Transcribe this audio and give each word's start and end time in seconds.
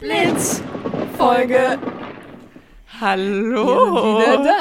Blitz 0.00 0.62
Folge. 1.16 1.78
Hallo. 3.00 4.18
Wieder 4.20 4.44
da. 4.44 4.56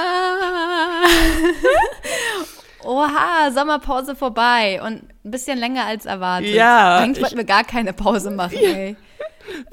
Oha, 2.88 3.52
Sommerpause 3.52 4.16
vorbei 4.16 4.82
und 4.82 5.04
ein 5.26 5.32
bisschen 5.32 5.58
länger 5.58 5.86
als 5.86 6.06
erwartet. 6.06 6.50
Ja, 6.54 6.98
Eigentlich 6.98 7.18
ich- 7.18 7.24
wollten 7.24 7.38
wir 7.38 7.44
gar 7.46 7.64
keine 7.64 7.94
Pause 7.94 8.32
machen, 8.32 8.58
ey. 8.58 8.96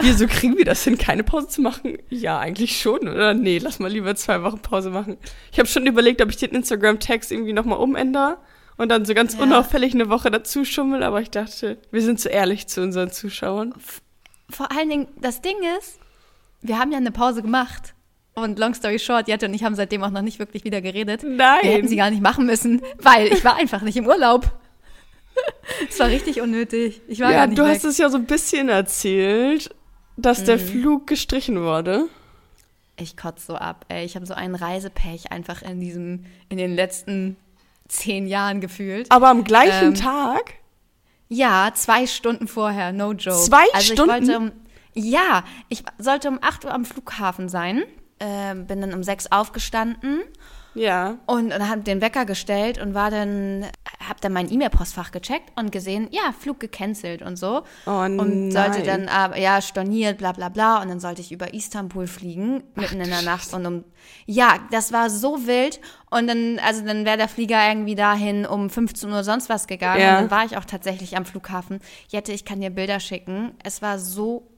Wieso 0.00 0.26
kriegen 0.26 0.56
wir 0.56 0.64
das 0.64 0.82
hin, 0.84 0.96
keine 0.96 1.22
Pause 1.22 1.48
zu 1.48 1.61
machen? 1.61 1.98
Ja, 2.09 2.39
eigentlich 2.39 2.80
schon, 2.80 3.09
oder? 3.09 3.35
Nee, 3.35 3.59
lass 3.59 3.79
mal 3.79 3.91
lieber 3.91 4.14
zwei 4.17 4.43
Wochen 4.43 4.61
Pause 4.61 4.91
machen. 4.91 5.19
Ich 5.53 5.59
habe 5.59 5.69
schon 5.69 5.87
überlegt, 5.87 6.23
ob 6.23 6.30
ich 6.30 6.37
den 6.37 6.51
Instagram-Text 6.51 7.30
irgendwie 7.30 7.53
nochmal 7.53 7.79
umändere 7.79 8.39
und 8.79 8.89
dann 8.91 9.05
so 9.05 9.12
ganz 9.14 9.35
Ja. 9.35 9.43
unauffällig 9.43 9.93
eine 9.95 10.09
Woche 10.09 10.30
dazu 10.30 10.64
schummel, 10.64 11.03
aber 11.03 11.21
ich 11.21 11.30
dachte, 11.30 11.79
wir 11.91 12.01
sind 12.03 12.19
zu 12.21 12.29
ehrlich 12.30 12.67
zu 12.69 12.83
unseren 12.83 13.11
Zuschauern. 13.11 13.75
Vor 14.50 14.70
allen 14.72 14.88
Dingen, 14.88 15.08
das 15.20 15.40
Ding 15.42 15.56
ist, 15.78 15.98
wir 16.62 16.78
haben 16.78 16.92
ja 16.92 16.98
eine 16.98 17.10
Pause 17.10 17.42
gemacht. 17.42 17.95
Und 18.34 18.59
long 18.59 18.74
story 18.74 18.98
short, 18.98 19.28
Jette 19.28 19.46
und 19.46 19.54
ich 19.54 19.64
haben 19.64 19.74
seitdem 19.74 20.02
auch 20.04 20.10
noch 20.10 20.20
nicht 20.23 20.38
wirklich 20.38 20.62
wieder 20.64 20.80
geredet. 20.82 21.23
Nein. 21.24 21.59
Wir 21.62 21.70
hätten 21.73 21.88
sie 21.88 21.96
gar 21.96 22.10
nicht 22.10 22.23
machen 22.23 22.45
müssen, 22.46 22.82
weil 22.98 23.28
ich 23.32 23.45
war 23.45 23.56
einfach 23.56 23.80
nicht 23.82 23.96
im 23.96 24.06
Urlaub. 24.06 24.51
Es 25.90 25.98
war 26.01 26.09
richtig 26.09 26.40
unnötig. 26.40 27.02
Ich 27.09 27.20
war 27.20 27.30
ja, 27.30 27.38
gar 27.40 27.46
nicht 27.48 27.59
du 27.59 27.62
weg. 27.64 27.73
hast 27.74 27.84
es 27.84 27.98
ja 27.98 28.09
so 28.09 28.16
ein 28.16 28.24
bisschen 28.24 28.70
erzählt, 28.70 29.74
dass 30.16 30.45
der 30.45 30.56
Mhm. 30.56 30.60
Flug 30.60 31.06
gestrichen 31.06 31.60
wurde. 31.60 32.06
Ich 32.98 33.18
kotze 33.18 33.46
so 33.48 33.54
ab, 33.56 33.84
ey. 33.88 34.04
Ich 34.06 34.16
habe 34.16 34.24
so 34.24 34.32
einen 34.32 34.54
Reisepech 34.54 35.30
einfach 35.32 35.60
in 35.60 35.78
diesem, 35.80 36.24
in 36.48 36.56
den 36.56 36.74
letzten 36.74 37.37
zehn 37.88 38.26
Jahren 38.26 38.62
gefühlt. 38.62 39.12
Aber 39.12 39.28
am 39.28 39.45
gleichen 39.45 39.88
Ähm, 39.88 39.95
Tag? 39.95 40.54
Ja, 41.29 41.71
zwei 41.75 42.07
Stunden 42.07 42.47
vorher, 42.48 42.93
no 42.93 43.12
joke. 43.12 43.39
Zwei 43.39 43.65
also 43.73 43.93
Stunden? 43.95 44.23
Ich 44.23 44.29
wollte 44.29 44.39
um, 44.39 44.53
ja, 44.95 45.45
ich 45.69 45.83
sollte 45.99 46.29
um 46.29 46.39
8 46.41 46.65
Uhr 46.65 46.73
am 46.73 46.85
Flughafen 46.85 47.49
sein. 47.49 47.85
Ähm, 48.19 48.66
bin 48.66 48.80
dann 48.80 48.95
um 48.95 49.02
6 49.02 49.30
aufgestanden 49.30 50.23
Ja. 50.74 51.18
und, 51.27 51.52
und 51.52 51.68
habe 51.68 51.83
den 51.83 52.01
Wecker 52.01 52.24
gestellt 52.24 52.80
und 52.80 52.95
war 52.95 53.10
dann, 53.10 53.66
habe 54.09 54.21
dann 54.21 54.32
mein 54.32 54.51
E-Mail-Postfach 54.51 55.10
gecheckt 55.10 55.52
und 55.57 55.73
gesehen, 55.73 56.09
ja, 56.10 56.32
Flug 56.38 56.60
gecancelt 56.60 57.23
und 57.23 57.37
so. 57.37 57.62
Oh 57.87 57.90
und 57.90 58.51
sollte 58.51 58.79
nein. 58.79 58.87
dann 58.87 59.09
aber, 59.09 59.38
ja, 59.38 59.60
storniert, 59.60 60.18
bla 60.18 60.32
bla 60.32 60.49
bla. 60.49 60.82
Und 60.82 60.88
dann 60.88 61.01
sollte 61.01 61.21
ich 61.21 61.32
über 61.32 61.54
Istanbul 61.54 62.07
fliegen, 62.07 62.62
mitten 62.74 63.01
in 63.01 63.10
der 63.10 63.23
Nacht. 63.23 63.52
Und 63.52 63.66
um, 63.66 63.84
ja, 64.27 64.59
das 64.71 64.93
war 64.93 65.10
so 65.10 65.47
wild. 65.47 65.81
Und 66.10 66.27
dann, 66.27 66.59
also 66.59 66.84
dann 66.84 67.04
wäre 67.04 67.16
der 67.16 67.28
Flieger 67.28 67.69
irgendwie 67.69 67.94
dahin 67.94 68.47
um 68.47 68.71
15 68.71 69.10
Uhr 69.10 69.25
sonst 69.25 69.49
was 69.49 69.66
gegangen. 69.66 70.00
Ja. 70.00 70.16
Und 70.16 70.22
dann 70.22 70.31
war 70.31 70.44
ich 70.44 70.56
auch 70.56 70.65
tatsächlich 70.65 71.16
am 71.16 71.25
Flughafen. 71.25 71.81
Jette, 72.09 72.32
ich 72.32 72.44
kann 72.44 72.60
dir 72.60 72.71
Bilder 72.71 73.00
schicken. 73.00 73.53
Es 73.62 73.82
war 73.82 73.99
so 73.99 74.56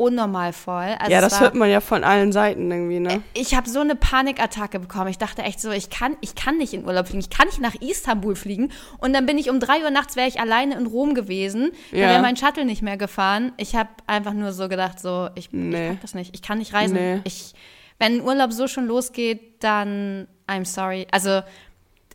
unnormal 0.00 0.52
voll. 0.52 0.96
Also 0.98 1.12
ja, 1.12 1.20
das 1.20 1.34
war, 1.34 1.40
hört 1.40 1.54
man 1.54 1.68
ja 1.70 1.80
von 1.80 2.02
allen 2.04 2.32
Seiten 2.32 2.70
irgendwie, 2.70 2.98
ne? 3.00 3.22
ich 3.34 3.54
habe 3.54 3.68
so 3.68 3.80
eine 3.80 3.94
Panikattacke 3.94 4.80
bekommen. 4.80 5.08
Ich 5.08 5.18
dachte 5.18 5.42
echt 5.42 5.60
so, 5.60 5.70
ich 5.70 5.90
kann, 5.90 6.16
ich 6.20 6.34
kann 6.34 6.56
nicht 6.58 6.72
in 6.74 6.84
Urlaub 6.84 7.06
fliegen. 7.08 7.20
Ich 7.20 7.30
kann 7.30 7.46
nicht 7.46 7.60
nach 7.60 7.74
Istanbul 7.74 8.34
fliegen. 8.34 8.72
Und 8.98 9.12
dann 9.12 9.26
bin 9.26 9.38
ich 9.38 9.50
um 9.50 9.60
drei 9.60 9.82
Uhr 9.84 9.90
nachts 9.90 10.16
wäre 10.16 10.26
ich 10.28 10.40
alleine 10.40 10.74
in 10.76 10.86
Rom 10.86 11.14
gewesen. 11.14 11.70
Da 11.92 11.98
Ja. 11.98 12.08
wäre 12.08 12.22
mein 12.22 12.36
Shuttle 12.36 12.64
nicht 12.64 12.82
mehr 12.82 12.96
gefahren. 12.96 13.52
Ich 13.58 13.74
habe 13.76 13.90
einfach 14.06 14.32
nur 14.32 14.52
so 14.52 14.68
gedacht, 14.68 14.98
so, 14.98 15.28
ich, 15.34 15.52
Nee. 15.52 15.84
ich 15.84 15.90
pack 15.92 16.00
das 16.02 16.14
nicht. 16.14 16.34
Ich 16.34 16.42
kann 16.42 16.58
nicht 16.58 16.72
reisen. 16.72 16.94
Nee. 16.96 17.20
Ich, 17.24 17.52
wenn 17.98 18.22
Urlaub 18.22 18.52
so 18.52 18.66
schon 18.66 18.86
losgeht, 18.86 19.62
dann 19.62 20.26
I'm 20.48 20.64
sorry. 20.64 21.06
Also 21.10 21.42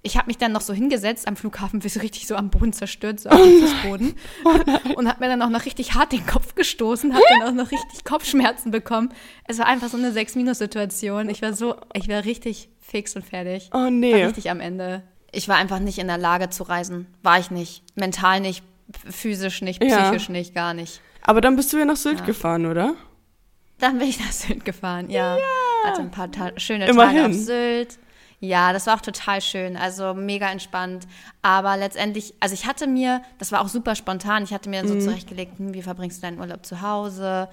ich 0.06 0.16
habe 0.18 0.28
mich 0.28 0.38
dann 0.38 0.52
noch 0.52 0.62
so 0.62 0.74
hingesetzt 0.74 1.28
am 1.28 1.36
Flughafen, 1.36 1.84
wie 1.84 1.90
so 1.90 2.00
richtig 2.00 2.28
so 2.28 2.36
am 2.36 2.50
Boden 2.50 2.72
zerstört, 2.74 3.20
so 3.20 3.30
am 3.30 3.38
Fußboden. 3.40 4.14
und 4.96 5.08
habe 5.10 5.20
mir 5.24 5.28
dann 5.30 5.42
auch 5.42 5.50
noch 5.50 5.66
richtig 5.66 5.94
hart 5.96 6.12
den 6.14 6.26
Kopf 6.26 6.56
gestoßen, 6.56 7.14
habe 7.14 7.24
dann 7.30 7.42
auch 7.50 7.52
noch 7.64 7.72
richtig 7.72 8.04
Kopfschmerzen 8.06 8.72
bekommen. 8.72 9.10
Es 9.48 9.60
war 9.60 9.66
einfach 9.68 9.90
so 9.90 9.98
eine 9.98 10.12
6-Minus-Situation. 10.12 11.30
Ich 11.30 11.42
war 11.42 11.54
so, 11.54 11.76
ich 11.94 12.08
war 12.08 12.24
richtig 12.24 12.70
fix 12.80 13.16
und 13.16 13.26
fertig. 13.26 13.70
Oh 13.74 13.78
War 13.78 13.92
nee. 13.92 14.24
richtig 14.26 14.50
am 14.52 14.60
Ende. 14.60 15.04
Ich 15.32 15.48
war 15.50 15.58
einfach 15.58 15.80
nicht 15.80 15.98
in 15.98 16.08
der 16.08 16.18
Lage 16.18 16.50
zu 16.50 16.64
reisen. 16.64 17.08
War 17.24 17.40
ich 17.40 17.52
nicht. 17.52 17.84
Mental 17.96 18.40
nicht, 18.40 18.64
physisch 19.10 19.62
nicht, 19.62 19.84
Ja. 19.84 20.04
psychisch 20.10 20.30
nicht, 20.30 20.54
gar 20.56 20.74
nicht. 20.74 21.02
Aber 21.24 21.42
dann 21.42 21.56
bist 21.56 21.74
du 21.74 21.78
ja 21.78 21.86
nach 21.86 21.98
Sylt 21.98 22.20
Ja. 22.20 22.26
gefahren, 22.26 22.66
oder? 22.68 22.96
Dann 23.80 23.98
bin 23.98 24.08
ich 24.08 24.20
nach 24.20 24.32
Sylt 24.32 24.64
gefahren, 24.64 25.10
ja. 25.10 25.38
Hatte 25.84 26.02
ein 26.02 26.12
paar 26.12 26.32
ta 26.32 26.52
schöne 26.58 26.86
Tage 26.86 26.92
Immerhin. 26.92 27.26
auf 27.26 27.34
Sylt. 27.34 27.98
Ja, 28.48 28.74
das 28.74 28.86
war 28.88 28.96
auch 28.96 29.02
total 29.02 29.42
schön, 29.42 29.76
also 29.78 30.14
mega 30.14 30.50
entspannt. 30.52 31.08
Aber 31.42 31.78
letztendlich, 31.78 32.34
also 32.40 32.54
ich 32.54 32.66
hatte 32.66 32.88
mir, 32.88 33.22
das 33.40 33.52
war 33.52 33.62
auch 33.62 33.68
super 33.70 33.96
spontan, 33.96 34.44
ich 34.44 34.54
hatte 34.54 34.70
mir 34.70 34.84
Mhm. 34.84 34.88
so 34.88 34.96
zurechtgelegt, 34.96 35.58
hm, 35.58 35.74
wie 35.74 35.82
verbringst 35.82 36.18
du 36.18 36.22
deinen 36.22 36.40
Urlaub 36.40 36.66
zu 36.66 36.82
Hause? 36.82 37.50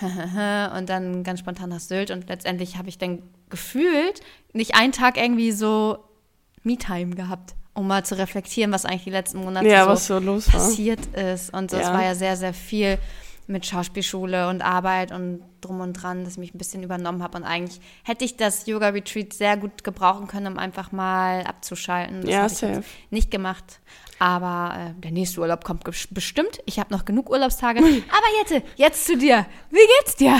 und 0.76 0.88
dann 0.88 1.24
ganz 1.24 1.40
spontan 1.40 1.70
nach 1.70 1.80
Sylt. 1.80 2.10
Und 2.12 2.28
letztendlich 2.28 2.76
habe 2.78 2.88
ich 2.88 2.98
dann 2.98 3.22
gefühlt 3.50 4.20
nicht 4.52 4.76
einen 4.76 4.92
Tag 4.92 5.16
irgendwie 5.16 5.50
so 5.50 5.98
Me-Time 6.62 7.16
gehabt, 7.16 7.54
um 7.74 7.86
mal 7.88 8.04
zu 8.04 8.16
reflektieren, 8.16 8.70
was 8.72 8.84
eigentlich 8.84 9.04
die 9.04 9.10
letzten 9.10 9.38
Monate 9.38 9.68
Ja, 9.68 9.96
so 9.96 10.20
so 10.20 10.50
passiert 10.50 11.04
ist. 11.16 11.52
Und 11.52 11.72
es 11.72 11.86
Ja. 11.88 11.92
war 11.94 12.02
ja 12.04 12.14
sehr, 12.14 12.36
sehr 12.36 12.54
viel 12.54 12.98
mit 13.48 13.66
Schauspielschule 13.66 14.48
und 14.48 14.62
Arbeit 14.62 15.10
und 15.10 15.42
drum 15.60 15.80
und 15.80 15.94
dran, 15.94 16.24
dass 16.24 16.34
ich 16.34 16.38
mich 16.38 16.54
ein 16.54 16.58
bisschen 16.58 16.82
übernommen 16.82 17.22
habe. 17.22 17.38
Und 17.38 17.44
eigentlich 17.44 17.80
hätte 18.04 18.24
ich 18.24 18.36
das 18.36 18.66
Yoga-Retreat 18.66 19.32
sehr 19.32 19.56
gut 19.56 19.82
gebrauchen 19.84 20.26
können, 20.28 20.52
um 20.52 20.58
einfach 20.58 20.92
mal 20.92 21.42
abzuschalten. 21.44 22.20
Das 22.22 22.30
Ja, 22.30 22.36
habe 22.42 22.46
ich 22.52 22.58
safe. 22.58 22.72
jetzt 22.74 22.88
nicht 23.10 23.30
gemacht. 23.30 23.80
Aber 24.18 24.74
äh, 24.96 25.00
der 25.00 25.12
nächste 25.12 25.40
Urlaub 25.40 25.64
kommt 25.64 25.84
bestimmt. 25.84 26.60
Ich 26.66 26.78
habe 26.78 26.92
noch 26.92 27.04
genug 27.04 27.30
Urlaubstage. 27.30 27.78
Aber 27.82 28.26
Jette, 28.40 28.66
jetzt 28.76 29.06
zu 29.06 29.16
dir. 29.16 29.46
Wie 29.70 29.76
geht's 29.98 30.16
dir? 30.16 30.36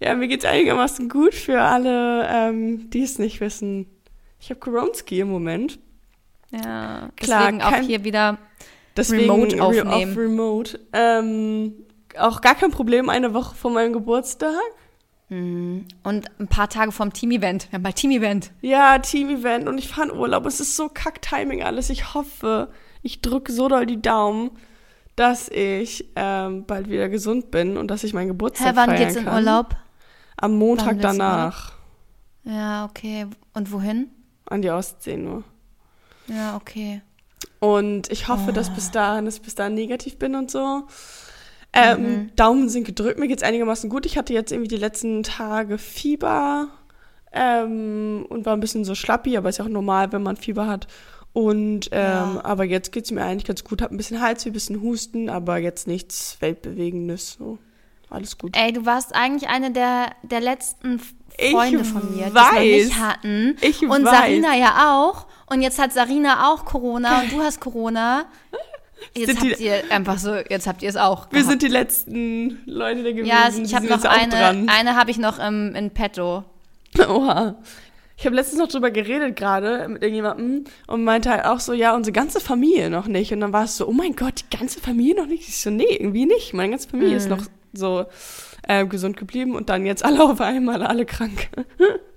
Ja, 0.00 0.14
mir 0.16 0.26
geht's 0.26 0.44
einigermaßen 0.44 1.08
gut 1.08 1.34
für 1.34 1.60
alle, 1.60 2.26
ähm, 2.28 2.90
die 2.90 3.02
es 3.04 3.18
nicht 3.18 3.40
wissen. 3.40 3.86
Ich 4.40 4.50
habe 4.50 4.58
Koronski 4.58 5.20
im 5.20 5.28
Moment. 5.30 5.78
Ja, 6.50 7.08
Klar, 7.16 7.52
deswegen 7.52 7.62
auch 7.62 7.76
hier 7.76 8.02
wieder 8.02 8.38
Deswegen 8.96 9.30
Remote 9.30 9.56
re- 9.56 9.62
aufnehmen. 9.62 10.12
Auf 10.12 10.18
Remote. 10.18 10.80
Ähm, 10.92 11.74
auch 12.18 12.40
gar 12.40 12.54
kein 12.54 12.70
Problem, 12.70 13.08
eine 13.08 13.32
Woche 13.34 13.54
vor 13.54 13.70
meinem 13.70 13.92
Geburtstag. 13.92 14.54
und 15.30 15.84
ein 16.04 16.48
paar 16.48 16.68
Tage 16.68 16.92
vorm 16.92 17.10
Team-Event. 17.14 17.68
Wir 17.70 17.78
haben 17.78 17.82
bald 17.82 17.96
Team-Event. 17.96 18.50
Ja, 18.60 18.98
Team-Event 18.98 19.66
und 19.66 19.78
ich 19.78 19.88
fahre 19.88 20.10
in 20.10 20.14
Urlaub. 20.18 20.44
Es 20.44 20.60
ist 20.60 20.76
so 20.76 20.90
Kack-Timing 20.90 21.62
alles. 21.62 21.88
Ich 21.88 22.12
hoffe, 22.12 22.68
ich 23.00 23.22
drücke 23.22 23.50
so 23.50 23.66
doll 23.68 23.86
die 23.86 24.02
Daumen, 24.02 24.50
dass 25.16 25.48
ich 25.48 26.10
ähm, 26.16 26.66
bald 26.66 26.90
wieder 26.90 27.08
gesund 27.08 27.50
bin 27.50 27.78
und 27.78 27.88
dass 27.90 28.04
ich 28.04 28.12
meinen 28.12 28.28
Geburtstag 28.28 28.68
Hä, 28.68 28.72
wann 28.76 28.90
feiern 28.90 28.98
geht's 29.02 29.16
in 29.16 29.24
kann. 29.24 29.34
Urlaub? 29.36 29.74
Am 30.36 30.58
Montag 30.58 31.00
danach. 31.00 31.72
Ja, 32.44 32.84
okay. 32.84 33.26
Und 33.54 33.72
wohin? 33.72 34.10
An 34.50 34.60
die 34.60 34.70
Ostsee 34.70 35.16
nur. 35.16 35.44
Ja, 36.26 36.56
okay. 36.56 37.00
Und 37.62 38.10
ich 38.10 38.26
hoffe, 38.26 38.52
dass 38.52 38.70
Ah. 38.70 38.72
bis 38.74 38.90
dahin, 38.90 39.24
dass 39.24 39.36
ich 39.36 39.42
bis 39.42 39.54
dahin 39.54 39.74
negativ 39.74 40.18
bin 40.18 40.34
und 40.34 40.50
so. 40.50 40.82
Ähm, 41.72 42.02
Mhm. 42.02 42.30
Daumen 42.34 42.68
sind 42.68 42.82
gedrückt, 42.84 43.20
mir 43.20 43.28
geht's 43.28 43.44
einigermaßen 43.44 43.88
gut. 43.88 44.04
Ich 44.04 44.18
hatte 44.18 44.32
jetzt 44.34 44.50
irgendwie 44.50 44.68
die 44.68 44.76
letzten 44.76 45.22
Tage 45.22 45.78
Fieber 45.78 46.66
ähm, 47.32 48.26
und 48.28 48.44
war 48.46 48.54
ein 48.54 48.60
bisschen 48.60 48.84
so 48.84 48.94
schlappi, 48.94 49.36
aber 49.36 49.48
ist 49.48 49.58
ja 49.58 49.64
auch 49.64 49.68
normal, 49.70 50.12
wenn 50.12 50.22
man 50.24 50.36
Fieber 50.36 50.66
hat. 50.66 50.86
Und 51.32 51.88
ähm, 51.92 52.00
Ja. 52.00 52.40
aber 52.44 52.64
jetzt 52.64 52.90
geht's 52.92 53.10
mir 53.12 53.22
eigentlich 53.24 53.44
ganz 53.46 53.62
gut. 53.64 53.80
Hab 53.80 53.90
ein 53.92 53.96
bisschen 53.96 54.20
Halsweh, 54.20 54.50
ein 54.50 54.54
bisschen 54.54 54.82
Husten, 54.82 55.30
aber 55.30 55.56
jetzt 55.58 55.86
nichts 55.86 56.36
Weltbewegendes. 56.40 57.36
So. 57.38 57.58
Alles 58.10 58.36
gut. 58.36 58.54
Ey, 58.56 58.72
du 58.72 58.84
warst 58.84 59.14
eigentlich 59.14 59.48
eine 59.48 59.70
der, 59.70 60.10
der 60.24 60.40
letzten 60.40 60.96
F- 60.96 61.14
Ich 61.38 61.52
Freunde 61.52 61.84
von 61.84 62.02
mir, 62.14 62.24
die 62.24 62.28
es 62.28 62.34
noch 62.34 62.52
weiß. 62.52 62.84
nicht 62.84 63.00
hatten. 63.00 63.56
Ich 63.62 63.80
und 63.82 64.04
weiß. 64.04 64.10
Sarina 64.10 64.54
ja 64.56 64.92
auch. 64.94 65.26
Und 65.52 65.60
jetzt 65.62 65.78
hat 65.78 65.92
Sarina 65.92 66.50
auch 66.52 66.64
Corona 66.64 67.20
und 67.20 67.32
du 67.32 67.40
hast 67.40 67.60
Corona. 67.60 68.24
Jetzt 69.16 69.26
Sind 69.26 69.40
habt 69.40 69.58
die- 69.58 69.64
ihr 69.64 69.82
einfach 69.90 70.16
so, 70.16 70.32
jetzt 70.36 70.68
habt 70.68 70.80
ihr 70.80 70.88
es 70.88 70.96
auch. 70.96 71.26
Wir 71.32 71.40
gehabt. 71.40 71.50
sind 71.50 71.62
die 71.62 71.66
letzten 71.68 72.60
Leute 72.66 73.02
der 73.02 73.12
gewesen. 73.14 73.28
ja, 73.28 73.50
die 73.50 73.62
ich 73.62 73.74
habe 73.74 73.86
noch 73.88 74.04
eine, 74.04 74.66
eine 74.68 74.94
habe 74.96 75.10
ich 75.10 75.18
noch 75.18 75.40
im, 75.40 75.74
in 75.74 75.90
petto. 75.90 76.44
Oha. 77.08 77.56
Ich 78.16 78.24
habe 78.26 78.36
letztens 78.36 78.60
noch 78.60 78.68
drüber 78.68 78.92
geredet 78.92 79.34
gerade 79.34 79.88
mit 79.88 80.02
irgendjemandem 80.02 80.64
und 80.86 81.02
meinte 81.02 81.30
halt 81.30 81.46
auch 81.46 81.58
so, 81.58 81.72
ja, 81.72 81.96
unsere 81.96 82.12
ganze 82.12 82.38
Familie 82.40 82.90
noch 82.90 83.08
nicht. 83.08 83.32
Und 83.32 83.40
dann 83.40 83.52
war 83.52 83.64
es 83.64 83.76
so, 83.76 83.88
oh 83.88 83.92
mein 83.92 84.14
Gott, 84.14 84.44
die 84.52 84.56
ganze 84.56 84.78
Familie 84.80 85.16
noch 85.16 85.26
nicht. 85.26 85.48
Ich 85.48 85.60
so, 85.60 85.70
nee, 85.70 85.96
irgendwie 85.98 86.26
nicht. 86.26 86.54
Meine 86.54 86.70
ganze 86.70 86.88
Familie 86.88 87.16
ist 87.16 87.24
Mhm. 87.28 87.36
noch 87.36 87.42
so 87.72 88.04
äh, 88.68 88.86
gesund 88.86 89.16
geblieben 89.16 89.56
und 89.56 89.68
dann 89.68 89.84
jetzt 89.84 90.04
alle 90.04 90.22
auf 90.22 90.40
einmal, 90.40 90.84
alle 90.84 91.04
krank. 91.06 91.48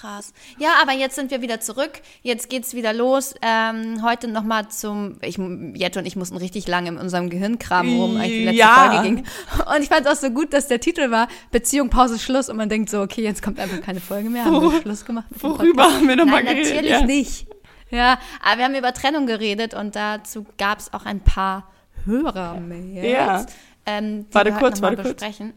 Krass. 0.00 0.32
Ja, 0.58 0.76
aber 0.80 0.92
jetzt 0.92 1.14
sind 1.14 1.30
wir 1.30 1.42
wieder 1.42 1.60
zurück. 1.60 2.00
Jetzt 2.22 2.48
geht's 2.48 2.72
wieder 2.72 2.94
los. 2.94 3.34
Ähm, 3.42 4.02
heute 4.02 4.28
nochmal 4.28 4.68
zum. 4.68 5.18
Ich, 5.20 5.36
Jette 5.74 5.98
und 5.98 6.06
ich 6.06 6.16
mussten 6.16 6.38
richtig 6.38 6.66
lange 6.66 6.88
in 6.88 6.96
unserem 6.96 7.28
Gehirn 7.28 7.58
kramen, 7.58 7.98
worum 7.98 8.16
eigentlich 8.16 8.30
die 8.32 8.44
letzte 8.44 8.58
Ja. 8.60 8.90
Folge 8.90 9.02
ging. 9.02 9.18
Und 9.18 9.82
ich 9.82 9.88
fand 9.88 10.06
es 10.06 10.12
auch 10.12 10.16
so 10.16 10.30
gut, 10.30 10.54
dass 10.54 10.68
der 10.68 10.80
Titel 10.80 11.10
war 11.10 11.28
Beziehung, 11.50 11.90
Pause, 11.90 12.18
Schluss. 12.18 12.48
Und 12.48 12.56
man 12.56 12.70
denkt 12.70 12.88
so, 12.88 13.02
okay, 13.02 13.22
jetzt 13.22 13.42
kommt 13.42 13.60
einfach 13.60 13.82
keine 13.82 14.00
Folge 14.00 14.30
mehr. 14.30 14.46
Haben 14.46 14.72
wir 14.72 14.80
Schluss 14.80 15.04
gemacht? 15.04 15.26
Worüber 15.38 15.84
haben 15.84 16.08
wir 16.08 16.16
nochmal 16.16 16.44
geredet? 16.44 16.64
natürlich 16.76 16.90
ja. 16.90 17.04
nicht. 17.04 17.46
Ja, 17.90 18.18
aber 18.42 18.58
wir 18.58 18.64
haben 18.64 18.74
über 18.74 18.94
Trennung 18.94 19.26
geredet 19.26 19.74
und 19.74 19.96
dazu 19.96 20.46
gab 20.56 20.78
es 20.78 20.94
auch 20.94 21.04
ein 21.04 21.20
paar 21.20 21.70
Hörermails. 22.06 23.04
Ja. 23.04 23.44
ähm, 23.84 24.24
Warte 24.32 24.52
kurz, 24.52 24.80
warte 24.80 25.02
kurz. 25.02 25.08
besprechen. 25.14 25.52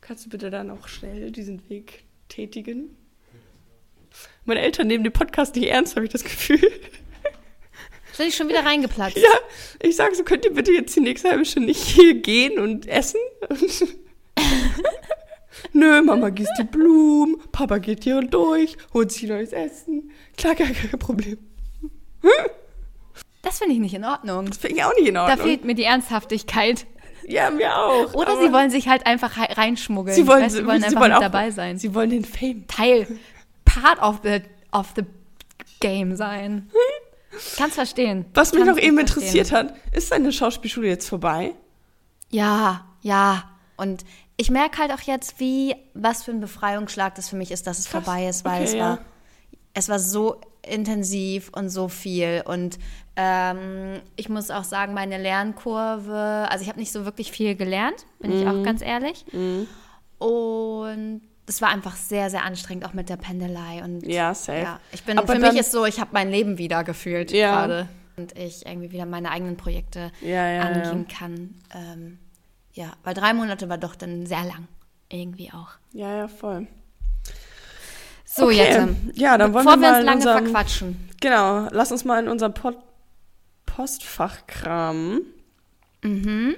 Kannst 0.00 0.24
du 0.24 0.30
bitte 0.30 0.48
dann 0.48 0.70
auch 0.70 0.88
schnell 0.88 1.30
diesen 1.30 1.68
Weg 1.68 2.04
tätigen? 2.28 2.96
Meine 4.44 4.60
Eltern 4.60 4.86
nehmen 4.88 5.04
den 5.04 5.12
Podcast 5.12 5.54
nicht 5.56 5.68
ernst, 5.68 5.94
habe 5.96 6.04
ich 6.06 6.12
das 6.12 6.24
Gefühl. 6.24 6.60
Soll 8.12 8.26
ich 8.26 8.36
schon 8.36 8.48
wieder 8.48 8.64
reingeplatzt? 8.64 9.16
Ja, 9.16 9.30
ich 9.80 9.96
sage 9.96 10.14
so, 10.14 10.22
könnt 10.24 10.44
ihr 10.44 10.52
bitte 10.52 10.72
jetzt 10.72 10.94
die 10.96 11.00
nächste 11.00 11.30
halbe 11.30 11.44
Stunde 11.44 11.68
nicht 11.68 11.82
hier 11.82 12.14
gehen 12.14 12.58
und 12.58 12.86
essen? 12.86 13.20
Und 13.48 13.86
Nö, 15.72 16.02
Mama 16.02 16.28
gießt 16.30 16.52
die 16.58 16.64
Blumen, 16.64 17.36
Papa 17.52 17.78
geht 17.78 18.04
hier 18.04 18.20
durch, 18.22 18.76
holt 18.92 19.12
sich 19.12 19.22
neues 19.24 19.52
Essen. 19.52 20.10
Klar, 20.36 20.54
gar 20.54 20.66
kein 20.68 20.98
Problem. 20.98 21.38
Das 23.42 23.58
finde 23.58 23.74
ich 23.74 23.80
nicht 23.80 23.94
in 23.94 24.04
Ordnung. 24.04 24.46
Das 24.46 24.58
finde 24.58 24.76
ich 24.76 24.84
auch 24.84 24.94
nicht 24.94 25.08
in 25.08 25.14
Da 25.14 25.28
Ordnung. 25.28 25.46
fehlt 25.46 25.64
mir 25.64 25.74
die 25.74 25.84
Ernsthaftigkeit. 25.84 26.86
ja, 27.26 27.50
mir 27.50 27.74
auch. 27.76 28.12
Oder 28.14 28.36
sie 28.40 28.52
wollen 28.52 28.70
sich 28.70 28.88
halt 28.88 29.06
einfach 29.06 29.36
rei- 29.38 29.52
reinschmuggeln. 29.52 30.14
sie 30.14 30.26
wollen, 30.26 30.42
Weißt, 30.44 30.56
sie 30.56 30.66
wollen 30.66 30.80
sie 30.80 30.86
einfach 30.86 31.00
wollen 31.00 31.12
auch, 31.12 31.20
dabei 31.20 31.50
sein. 31.50 31.78
Sie 31.78 31.94
wollen 31.94 32.10
den 32.10 32.24
Fame. 32.24 32.66
Teil, 32.66 33.06
Part 33.80 34.00
of 34.02 34.20
the, 34.22 34.42
of 34.72 34.92
the 34.96 35.02
game 35.80 36.16
sein. 36.16 36.70
Kannst 37.56 37.76
verstehen. 37.76 38.26
Was 38.34 38.52
mich 38.52 38.64
noch 38.64 38.76
eben 38.76 38.96
verstehen. 38.96 38.98
interessiert 38.98 39.52
hat, 39.52 39.74
ist 39.92 40.12
deine 40.12 40.32
Schauspielschule 40.32 40.88
jetzt 40.88 41.08
vorbei? 41.08 41.54
Ja, 42.30 42.84
ja. 43.00 43.44
Und 43.76 44.04
ich 44.36 44.50
merke 44.50 44.78
halt 44.78 44.92
auch 44.92 45.00
jetzt, 45.00 45.40
wie, 45.40 45.74
was 45.94 46.24
für 46.24 46.30
ein 46.32 46.40
Befreiungsschlag 46.40 47.14
das 47.14 47.28
für 47.30 47.36
mich 47.36 47.50
ist, 47.50 47.66
dass 47.66 47.78
es 47.78 47.86
Krass. 47.88 48.04
vorbei 48.04 48.28
ist, 48.28 48.44
weil 48.44 48.56
Okay, 48.62 48.64
es 48.64 48.72
ja. 48.74 48.80
war, 48.80 48.98
es 49.74 49.88
war 49.88 49.98
so 49.98 50.40
intensiv 50.66 51.50
und 51.54 51.70
so 51.70 51.88
viel. 51.88 52.42
Und 52.44 52.78
ähm, 53.16 54.00
ich 54.16 54.28
muss 54.28 54.50
auch 54.50 54.64
sagen, 54.64 54.92
meine 54.94 55.16
Lernkurve, 55.18 56.46
also 56.50 56.62
ich 56.62 56.68
habe 56.68 56.78
nicht 56.78 56.92
so 56.92 57.04
wirklich 57.04 57.32
viel 57.32 57.54
gelernt, 57.56 58.04
bin 58.20 58.32
ich 58.32 58.44
Mhm. 58.44 58.60
auch 58.60 58.64
ganz 58.64 58.82
ehrlich. 58.82 59.24
Und 60.18 61.22
es 61.46 61.60
war 61.62 61.68
einfach 61.70 61.96
sehr, 61.96 62.30
sehr 62.30 62.44
anstrengend, 62.44 62.84
auch 62.86 62.92
mit 62.94 63.08
der 63.08 63.16
Pendelei. 63.16 63.82
Und 63.82 64.06
Ja, 64.06 64.34
safe. 64.34 64.58
ja, 64.60 64.80
ich 64.92 65.02
bin, 65.04 65.18
Aber 65.18 65.32
für 65.32 65.38
mich 65.38 65.56
ist 65.58 65.72
so, 65.72 65.84
ich 65.86 66.00
habe 66.00 66.10
mein 66.12 66.30
Leben 66.30 66.58
wieder 66.58 66.84
gefühlt 66.84 67.32
Ja. 67.32 67.66
gerade. 67.66 67.88
Und 68.16 68.36
ich 68.38 68.66
irgendwie 68.66 68.92
wieder 68.92 69.06
meine 69.06 69.30
eigenen 69.30 69.56
Projekte 69.56 70.12
Ja, 70.20 70.46
ja, 70.48 70.62
angehen 70.62 71.08
kann. 71.08 71.54
Ähm, 71.74 72.18
ja, 72.74 72.92
weil 73.04 73.14
drei 73.14 73.32
Monate 73.34 73.68
war 73.68 73.78
doch 73.78 73.94
dann 73.96 74.26
sehr 74.26 74.44
lang. 74.44 74.68
Irgendwie 75.08 75.50
auch. 75.52 75.70
Ja, 75.92 76.14
ja, 76.16 76.28
voll. 76.28 76.66
So, 78.24 78.44
Okay. 78.46 78.56
jetzt. 78.58 78.78
ähm, 78.78 79.10
Ja, 79.14 79.36
dann 79.36 79.52
wollen 79.52 79.64
bevor 79.64 79.78
wir 79.78 79.82
wir 79.82 79.88
mal 79.90 79.94
uns 79.94 80.00
in 80.00 80.06
lange 80.06 80.16
unserem- 80.18 80.44
verquatschen. 80.46 81.08
Genau, 81.20 81.68
lass 81.70 81.92
uns 81.92 82.04
mal 82.04 82.22
in 82.22 82.28
unserem 82.28 82.54
Pod 82.54 82.76
Postfach 83.66 84.46
kramen. 84.46 85.22
Mhm. 86.02 86.56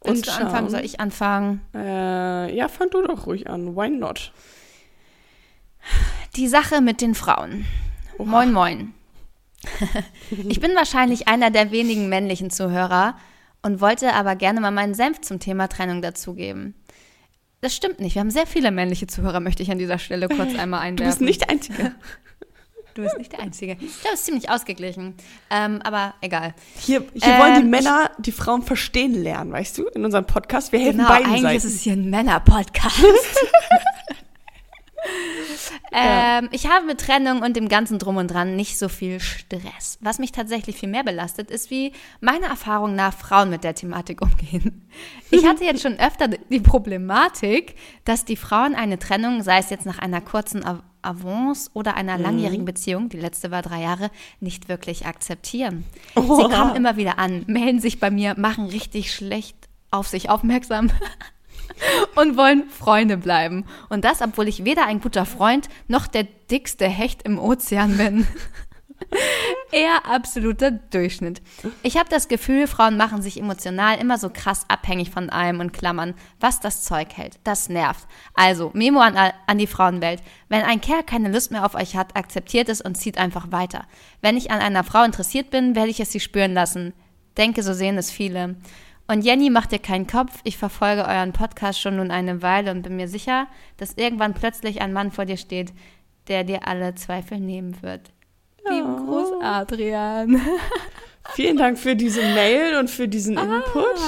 Und 0.00 0.26
du 0.26 0.32
anfangen? 0.32 0.70
Soll 0.70 0.84
ich 0.84 0.98
anfangen? 0.98 1.60
Äh, 1.74 2.54
ja, 2.54 2.68
fang 2.68 2.90
du 2.90 3.02
doch 3.02 3.26
ruhig 3.26 3.48
an. 3.48 3.76
Why 3.76 3.90
not? 3.90 4.32
Die 6.36 6.48
Sache 6.48 6.80
mit 6.80 7.00
den 7.00 7.14
Frauen. 7.14 7.66
Moin, 8.18 8.52
moin. 8.52 8.94
ich 10.30 10.60
bin 10.60 10.74
wahrscheinlich 10.74 11.28
einer 11.28 11.50
der 11.50 11.70
wenigen 11.70 12.08
männlichen 12.08 12.50
Zuhörer 12.50 13.16
und 13.62 13.80
wollte 13.80 14.14
aber 14.14 14.36
gerne 14.36 14.60
mal 14.60 14.70
meinen 14.70 14.94
Senf 14.94 15.20
zum 15.20 15.38
Thema 15.38 15.68
Trennung 15.68 16.02
dazugeben. 16.02 16.74
Das 17.60 17.76
stimmt 17.76 18.00
nicht. 18.00 18.14
Wir 18.14 18.20
haben 18.20 18.30
sehr 18.30 18.46
viele 18.46 18.70
männliche 18.70 19.06
Zuhörer, 19.06 19.40
möchte 19.40 19.62
ich 19.62 19.70
an 19.70 19.78
dieser 19.78 19.98
Stelle 19.98 20.28
kurz 20.28 20.58
einmal 20.58 20.80
einwerfen. 20.80 20.96
Du 20.96 21.04
bist 21.04 21.20
nicht 21.20 21.42
der 21.42 21.50
Einzige. 21.50 21.94
Du 22.94 23.02
bist 23.02 23.16
nicht 23.18 23.32
der 23.32 23.40
Einzige. 23.40 23.72
Ich 23.72 23.78
glaube, 24.00 24.14
es 24.14 24.20
ist 24.20 24.26
ziemlich 24.26 24.50
ausgeglichen. 24.50 25.14
Ähm, 25.50 25.80
aber 25.82 26.14
egal. 26.20 26.54
Hier, 26.78 27.04
hier 27.14 27.38
wollen 27.38 27.54
die 27.56 27.60
Ähm, 27.62 27.70
Männer 27.70 28.10
die 28.18 28.32
Frauen 28.32 28.62
verstehen 28.62 29.14
lernen, 29.22 29.52
weißt 29.52 29.78
du? 29.78 29.86
In 29.88 30.04
unserem 30.04 30.26
Podcast. 30.26 30.72
Wir 30.72 30.80
helfen 30.80 30.98
Genau, 30.98 31.08
beiden 31.08 31.26
eigentlich 31.26 31.42
Seiten. 31.42 31.56
ist 31.56 31.64
es 31.64 31.80
hier 31.82 31.92
ein 31.94 32.10
Männer-Podcast. 32.10 33.00
ähm, 35.92 36.48
ich 36.52 36.68
habe 36.68 36.86
mit 36.86 37.00
Trennung 37.00 37.42
und 37.42 37.56
dem 37.56 37.68
ganzen 37.68 37.98
Drum 37.98 38.16
und 38.16 38.28
Dran 38.28 38.56
nicht 38.56 38.78
so 38.78 38.88
viel 38.88 39.20
Stress. 39.20 39.98
Was 40.00 40.18
mich 40.18 40.32
tatsächlich 40.32 40.76
viel 40.76 40.88
mehr 40.88 41.04
belastet, 41.04 41.50
ist, 41.50 41.70
wie 41.70 41.92
meine 42.20 42.46
Erfahrung 42.46 42.94
nach 42.94 43.14
Frauen 43.14 43.50
mit 43.50 43.64
der 43.64 43.74
Thematik 43.74 44.22
umgehen. 44.22 44.88
Ich 45.30 45.46
hatte 45.46 45.64
jetzt 45.64 45.82
schon 45.82 45.98
öfter 45.98 46.28
die 46.28 46.60
Problematik, 46.60 47.76
dass 48.04 48.24
die 48.24 48.36
Frauen 48.36 48.74
eine 48.74 48.98
Trennung, 48.98 49.42
sei 49.42 49.58
es 49.58 49.70
jetzt 49.70 49.86
nach 49.86 49.98
einer 49.98 50.20
kurzen 50.20 50.64
Av- 50.64 50.82
Avance 51.02 51.70
oder 51.72 51.94
einer 51.94 52.18
langjährigen 52.18 52.66
Beziehung, 52.66 53.08
die 53.08 53.18
letzte 53.18 53.50
war 53.50 53.62
drei 53.62 53.80
Jahre, 53.80 54.10
nicht 54.38 54.68
wirklich 54.68 55.06
akzeptieren. 55.06 55.84
Sie 56.14 56.20
Oha. 56.20 56.48
kommen 56.54 56.76
immer 56.76 56.96
wieder 56.96 57.18
an, 57.18 57.44
melden 57.46 57.80
sich 57.80 58.00
bei 58.00 58.10
mir, 58.10 58.34
machen 58.38 58.66
richtig 58.66 59.14
schlecht 59.14 59.56
auf 59.90 60.08
sich 60.08 60.28
aufmerksam 60.28 60.90
und 62.16 62.36
wollen 62.36 62.68
Freunde 62.70 63.16
bleiben. 63.16 63.64
Und 63.88 64.04
das, 64.04 64.22
obwohl 64.22 64.48
ich 64.48 64.64
weder 64.64 64.86
ein 64.86 65.00
guter 65.00 65.26
Freund 65.26 65.68
noch 65.88 66.06
der 66.06 66.24
dickste 66.50 66.86
Hecht 66.86 67.22
im 67.22 67.38
Ozean 67.38 67.96
bin. 67.96 68.26
Eher 69.72 70.06
absoluter 70.06 70.70
Durchschnitt. 70.70 71.42
Ich 71.82 71.96
habe 71.96 72.08
das 72.08 72.28
Gefühl, 72.28 72.66
Frauen 72.66 72.96
machen 72.96 73.22
sich 73.22 73.38
emotional 73.38 73.98
immer 73.98 74.18
so 74.18 74.30
krass 74.30 74.64
abhängig 74.68 75.10
von 75.10 75.30
allem 75.30 75.60
und 75.60 75.72
klammern, 75.72 76.14
was 76.38 76.60
das 76.60 76.82
Zeug 76.82 77.16
hält. 77.16 77.38
Das 77.44 77.68
nervt. 77.68 78.06
Also, 78.34 78.70
Memo 78.74 79.00
an, 79.00 79.16
an 79.46 79.58
die 79.58 79.66
Frauenwelt. 79.66 80.22
Wenn 80.48 80.62
ein 80.62 80.80
Kerl 80.80 81.02
keine 81.02 81.30
Lust 81.30 81.50
mehr 81.50 81.64
auf 81.64 81.74
euch 81.74 81.96
hat, 81.96 82.16
akzeptiert 82.16 82.68
es 82.68 82.80
und 82.80 82.96
zieht 82.96 83.18
einfach 83.18 83.50
weiter. 83.52 83.86
Wenn 84.20 84.36
ich 84.36 84.50
an 84.50 84.60
einer 84.60 84.84
Frau 84.84 85.02
interessiert 85.02 85.50
bin, 85.50 85.74
werde 85.74 85.90
ich 85.90 86.00
es 86.00 86.12
sie 86.12 86.20
spüren 86.20 86.54
lassen. 86.54 86.92
Denke, 87.36 87.62
so 87.62 87.72
sehen 87.72 87.96
es 87.96 88.10
viele. 88.10 88.56
Und 89.10 89.22
Jenny, 89.22 89.50
macht 89.50 89.72
dir 89.72 89.80
keinen 89.80 90.06
Kopf. 90.06 90.38
Ich 90.44 90.56
verfolge 90.56 91.04
euren 91.04 91.32
Podcast 91.32 91.80
schon 91.80 91.96
nun 91.96 92.12
eine 92.12 92.42
Weile 92.42 92.70
und 92.70 92.82
bin 92.82 92.94
mir 92.94 93.08
sicher, 93.08 93.48
dass 93.76 93.94
irgendwann 93.94 94.34
plötzlich 94.34 94.80
ein 94.80 94.92
Mann 94.92 95.10
vor 95.10 95.24
dir 95.24 95.36
steht, 95.36 95.72
der 96.28 96.44
dir 96.44 96.68
alle 96.68 96.94
Zweifel 96.94 97.40
nehmen 97.40 97.82
wird. 97.82 98.12
Lieben 98.70 98.96
Gruß, 98.98 99.42
Adrian. 99.42 100.40
Vielen 101.34 101.56
Dank 101.56 101.76
für 101.76 101.96
diese 101.96 102.20
Mail 102.20 102.78
und 102.78 102.88
für 102.88 103.08
diesen 103.08 103.36
Ah. 103.36 103.42
Input. 103.42 103.98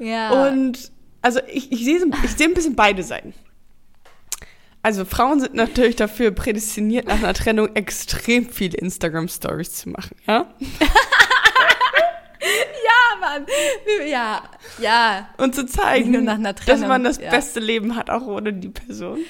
Ja. 0.00 0.48
Und 0.48 0.90
also 1.20 1.38
ich, 1.46 1.70
ich 1.70 1.84
sehe 1.84 2.00
ich 2.24 2.30
sehe 2.32 2.48
ein 2.48 2.54
bisschen 2.54 2.74
beide 2.74 3.04
Seiten. 3.04 3.34
Also 4.82 5.04
Frauen 5.04 5.38
sind 5.38 5.54
natürlich 5.54 5.94
dafür 5.94 6.32
prädestiniert, 6.32 7.06
nach 7.06 7.18
einer 7.18 7.34
Trennung 7.34 7.76
extrem 7.76 8.48
viele 8.48 8.76
Instagram-Stories 8.78 9.74
zu 9.74 9.90
machen, 9.90 10.16
ja? 10.26 10.52
ja, 13.22 13.28
Mann. 13.28 13.46
Ja, 14.06 14.42
ja. 14.78 15.28
Und 15.38 15.54
zu 15.54 15.66
zeigen, 15.66 16.26
dass 16.66 16.80
man 16.80 17.04
das 17.04 17.18
ja. 17.18 17.30
beste 17.30 17.60
Leben 17.60 17.96
hat, 17.96 18.10
auch 18.10 18.26
ohne 18.26 18.52
die 18.52 18.68
Person. 18.68 19.20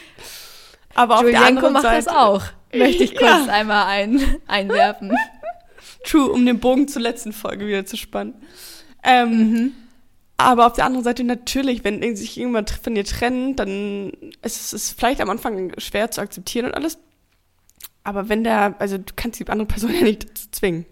Aber 0.94 1.16
auf 1.16 1.22
der 1.22 1.32
Julienko 1.32 1.66
anderen 1.66 1.72
macht 1.74 1.82
Seite, 1.84 2.04
das 2.04 2.14
auch. 2.14 2.42
Möchte 2.74 3.04
ich 3.04 3.16
kurz 3.16 3.46
Ja. 3.46 3.52
einmal 3.52 3.86
ein, 3.86 4.20
einwerfen. 4.46 5.12
True, 6.04 6.30
um 6.30 6.44
den 6.44 6.58
Bogen 6.58 6.88
zur 6.88 7.02
letzten 7.02 7.32
Folge 7.32 7.66
wieder 7.66 7.86
zu 7.86 7.96
spannen. 7.96 8.34
Ähm, 9.02 9.30
Mhm. 9.30 9.72
Aber 10.38 10.66
auf 10.66 10.72
der 10.72 10.86
anderen 10.86 11.04
Seite 11.04 11.22
natürlich, 11.22 11.84
wenn 11.84 12.00
sich 12.16 12.36
irgendjemand 12.36 12.70
von 12.70 12.96
dir 12.96 13.04
trennen, 13.04 13.54
dann 13.54 14.10
ist 14.42 14.72
es 14.72 14.90
vielleicht 14.90 15.20
am 15.20 15.30
Anfang 15.30 15.72
schwer 15.78 16.10
zu 16.10 16.20
akzeptieren 16.20 16.66
und 16.66 16.74
alles. 16.74 16.98
Aber 18.02 18.28
wenn 18.28 18.42
der, 18.42 18.74
also 18.80 18.98
du 18.98 19.12
kannst 19.14 19.38
die 19.38 19.46
andere 19.46 19.66
Person 19.66 19.94
ja 19.94 20.02
nicht 20.02 20.28
dazu 20.28 20.48
zwingen, 20.50 20.86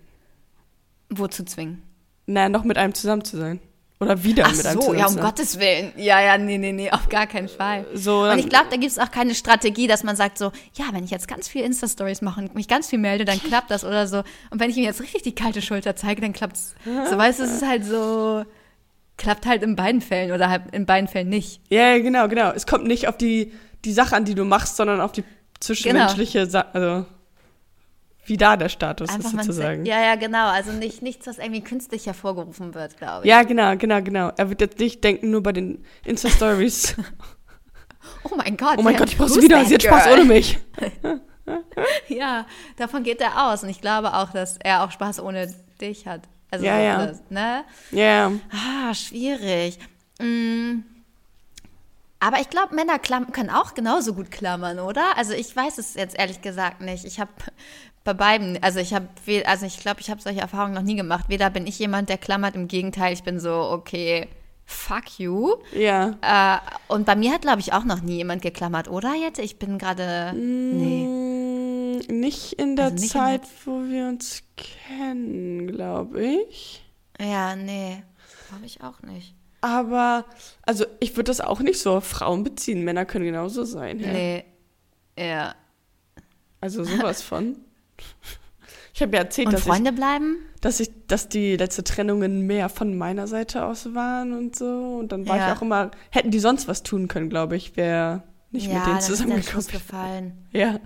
Wozu 1.09 1.43
zwingen? 1.45 1.83
Na, 2.33 2.49
noch 2.49 2.65
mit 2.65 2.79
einem 2.79 2.95
zusammen 2.95 3.25
zu 3.25 3.37
sein. 3.37 3.61
Oder 4.03 4.25
wieder 4.25 4.45
Ach 4.47 4.57
mit 4.57 4.65
einem 4.65 4.81
so, 4.81 4.87
zusammen 4.87 4.99
ja, 4.99 5.07
um 5.09 5.13
sein. 5.13 5.23
Gottes 5.23 5.59
Willen. 5.59 5.93
Ja, 5.97 6.23
ja, 6.23 6.39
nee, 6.39 6.57
nee, 6.57 6.73
nee, 6.73 6.91
auf 6.91 7.11
gar 7.11 7.27
keinen 7.27 7.49
Fall. 7.49 7.85
So, 7.93 8.23
Und 8.23 8.39
ich 8.39 8.49
glaube, 8.49 8.67
da 8.71 8.77
gibt 8.77 8.91
es 8.91 8.99
auch 8.99 9.11
keine 9.11 9.35
Strategie, 9.35 9.87
dass 9.89 10.05
man 10.05 10.17
sagt 10.17 10.39
so, 10.39 10.53
ja, 10.75 10.87
wenn 10.93 11.05
ich 11.05 11.11
jetzt 11.11 11.29
ganz 11.29 11.49
viel 11.49 11.63
Insta-Stories 11.65 12.23
mache 12.23 12.41
und 12.41 12.55
mich 12.55 12.67
ganz 12.67 12.89
viel 12.89 12.99
melde, 12.99 13.27
dann 13.27 13.39
klappt 13.43 13.71
das 13.71 13.85
oder 13.85 14.07
so. 14.07 14.23
Und 14.51 14.59
wenn 14.59 14.71
ich 14.71 14.77
mir 14.77 14.85
jetzt 14.85 15.03
richtig 15.03 15.23
die 15.23 15.35
kalte 15.35 15.61
Schulter 15.61 15.97
zeige, 15.97 16.23
dann 16.23 16.33
klappt's. 16.33 16.75
So, 17.11 17.19
weißt 17.19 17.41
du, 17.41 17.45
es 17.45 17.53
ist 17.57 17.67
halt 17.67 17.85
so, 17.85 18.45
klappt 19.19 19.45
halt 19.45 19.63
in 19.63 19.77
beiden 19.77 20.01
Fällen 20.01 20.33
oder 20.33 20.49
halt 20.49 20.63
in 20.73 20.87
beiden 20.87 21.07
Fällen 21.07 21.29
nicht. 21.29 21.61
Ja, 21.69 21.95
ja, 21.95 21.99
genau, 21.99 22.27
genau. 22.29 22.53
Es 22.53 22.67
kommt 22.67 22.87
nicht 22.87 23.07
auf 23.07 23.19
die, 23.19 23.53
die 23.85 23.93
Sache 23.93 24.17
an, 24.17 24.25
die 24.25 24.35
du 24.35 24.47
machst, 24.47 24.77
sondern 24.77 25.03
auf 25.03 25.13
die 25.13 25.25
zwischenmenschliche 25.61 26.39
Genau. 26.39 26.51
Sache, 26.51 26.75
also 26.75 27.07
wie 28.31 28.37
da 28.39 28.57
der 28.57 28.69
Status 28.71 29.11
ist 29.11 29.35
man 29.35 29.45
sozusagen. 29.45 29.85
Ja, 29.85 30.01
ja, 30.01 30.15
genau. 30.15 30.49
Also 30.49 30.73
nicht, 30.73 31.03
nichts, 31.03 31.27
was 31.27 31.39
irgendwie 31.39 31.63
künstlich 31.63 32.07
hervorgerufen 32.07 32.75
wird, 32.75 32.97
glaube 32.97 33.25
ich. 33.25 33.29
Ja, 33.29 33.43
genau, 33.43 33.77
genau, 33.77 34.01
genau. 34.01 34.33
Er 34.37 34.49
wird 34.49 34.61
jetzt 34.63 34.79
nicht 34.79 35.05
denken, 35.05 35.31
nur 35.31 35.43
bei 35.43 35.53
den 35.53 35.85
Insta-Stories. 36.05 36.97
Oh 38.25 38.35
mein 38.37 38.57
Gott. 38.57 38.79
oh 38.79 38.83
mein 38.83 38.97
Gott, 38.97 39.11
ich 39.11 39.19
brauch 39.19 39.29
sie 39.29 39.43
wieder, 39.43 39.65
sie 39.65 39.75
hat 39.75 39.83
Spaß 39.83 40.09
ohne 40.13 40.25
mich. 40.25 40.59
Ja, 42.07 42.47
davon 42.77 43.03
geht 43.03 43.21
er 43.21 43.51
aus. 43.51 43.65
Und 43.65 43.71
ich 43.71 43.81
glaube 43.81 44.15
auch, 44.15 44.31
dass 44.31 44.57
er 44.59 44.85
auch 44.85 44.93
Spaß 44.93 45.19
ohne 45.21 45.53
dich 45.81 46.07
hat. 46.07 46.23
Also, 46.51 46.65
Ja, 46.65 46.79
ja. 46.79 47.07
Das, 47.07 47.23
ne? 47.29 47.65
Ja, 47.91 48.31
Ah, 48.53 48.95
schwierig. 48.95 49.79
Mm. 50.21 50.83
Aber 52.21 52.41
ich 52.41 52.51
glaube, 52.51 52.75
Männer 52.75 52.99
können 52.99 53.51
auch 53.51 53.75
genauso 53.75 54.15
gut 54.15 54.31
klammern, 54.31 54.79
oder? 54.79 55.17
Also 55.17 55.33
ich 55.33 55.57
weiß 55.57 55.79
es 55.79 55.95
jetzt 55.95 56.17
ehrlich 56.17 56.43
gesagt 56.43 56.83
nicht. 56.83 57.05
Ich 57.05 57.19
habe 57.19 57.31
bei 58.05 58.15
beiden, 58.15 58.63
also 58.63 58.79
ich 58.81 58.95
habe, 58.95 59.09
also 59.45 59.67
ich 59.67 59.79
glaube, 59.79 60.01
ich 60.01 60.11
habe 60.11 60.21
solche 60.23 60.41
Erfahrungen 60.41 60.75
noch 60.75 60.83
nie 60.83 60.97
gemacht. 60.97 61.27
Weder 61.29 61.51
bin 61.51 61.67
ich 61.67 61.79
jemand, 61.79 62.09
der 62.09 62.19
klammert, 62.19 62.55
im 62.55 62.67
Gegenteil, 62.69 63.13
ich 63.13 63.23
bin 63.23 63.39
so, 63.41 63.53
okay, 63.53 64.29
fuck 64.65 65.19
you. 65.19 65.57
Ja. 65.77 66.17
Äh, 66.23 66.59
und 66.93 67.05
bei 67.07 67.17
mir 67.17 67.33
hat, 67.33 67.43
glaube 67.43 67.61
ich, 67.61 67.73
auch 67.73 67.85
noch 67.85 68.01
nie 68.03 68.17
jemand 68.17 68.41
geklammert, 68.43 68.89
oder 68.89 69.15
jetzt? 69.15 69.39
Ich 69.39 69.59
bin 69.59 69.79
gerade. 69.79 70.33
Nee. 70.35 71.05
Mm, 71.07 72.21
Nicht 72.21 72.55
in 72.55 72.77
der 72.77 72.87
Also 72.87 72.95
nicht 72.97 73.05
in 73.05 73.11
Zeit, 73.21 73.43
wo 73.65 73.83
wir 73.83 74.07
uns 74.09 74.43
kennen, 74.57 75.67
glaube 75.67 76.25
ich. 76.25 76.83
Ja, 77.21 77.55
nee. 77.57 78.03
Glaube 78.49 78.65
ich 78.67 78.83
auch 78.83 79.03
nicht. 79.03 79.35
Aber, 79.61 80.25
also 80.63 80.87
ich 81.01 81.11
würde 81.17 81.25
das 81.31 81.43
auch 81.43 81.61
nicht 81.61 81.81
so 81.81 81.97
auf 81.97 82.07
Frauen 82.07 82.45
beziehen. 82.45 82.83
Männer 82.83 83.05
können 83.05 83.27
genauso 83.27 83.65
sein. 83.65 84.01
Ja. 84.01 84.13
Nee. 84.13 84.45
Ja. 85.19 85.55
Also 86.63 86.83
sowas 86.85 87.21
von. 87.23 87.57
Ich 88.93 89.03
habe 89.03 89.17
ja 89.17 89.23
erzählt, 89.23 89.47
Und 89.47 89.53
dass 89.55 89.63
ich, 89.63 89.67
Freunde 89.69 89.93
bleiben? 89.93 90.37
dass 90.61 90.79
ich, 90.81 90.91
dass 91.07 91.29
die 91.29 91.57
letzte 91.57 91.85
Trennungen 91.85 92.47
mehr 92.47 92.69
von 92.69 92.99
meiner 92.99 93.27
Seite 93.27 93.65
aus 93.65 93.95
waren 93.95 94.37
und 94.37 94.57
so. 94.57 94.99
Und 95.01 95.13
dann 95.13 95.27
war 95.29 95.37
Ja. 95.39 95.53
ich 95.53 95.57
auch 95.59 95.63
immer, 95.63 95.91
hätten 96.11 96.31
die 96.31 96.41
sonst 96.41 96.69
was 96.69 96.83
tun 96.83 97.09
können, 97.09 97.31
glaube 97.31 97.57
ich, 97.57 97.77
wäre 97.77 98.25
nicht 98.51 98.67
ja, 98.67 98.75
mit 98.75 98.83
denen 98.83 98.87
dann 98.95 98.99
ist 98.99 99.07
zusammengekommen. 99.07 99.67
gefallen. 99.69 100.33
Ja. 100.53 100.79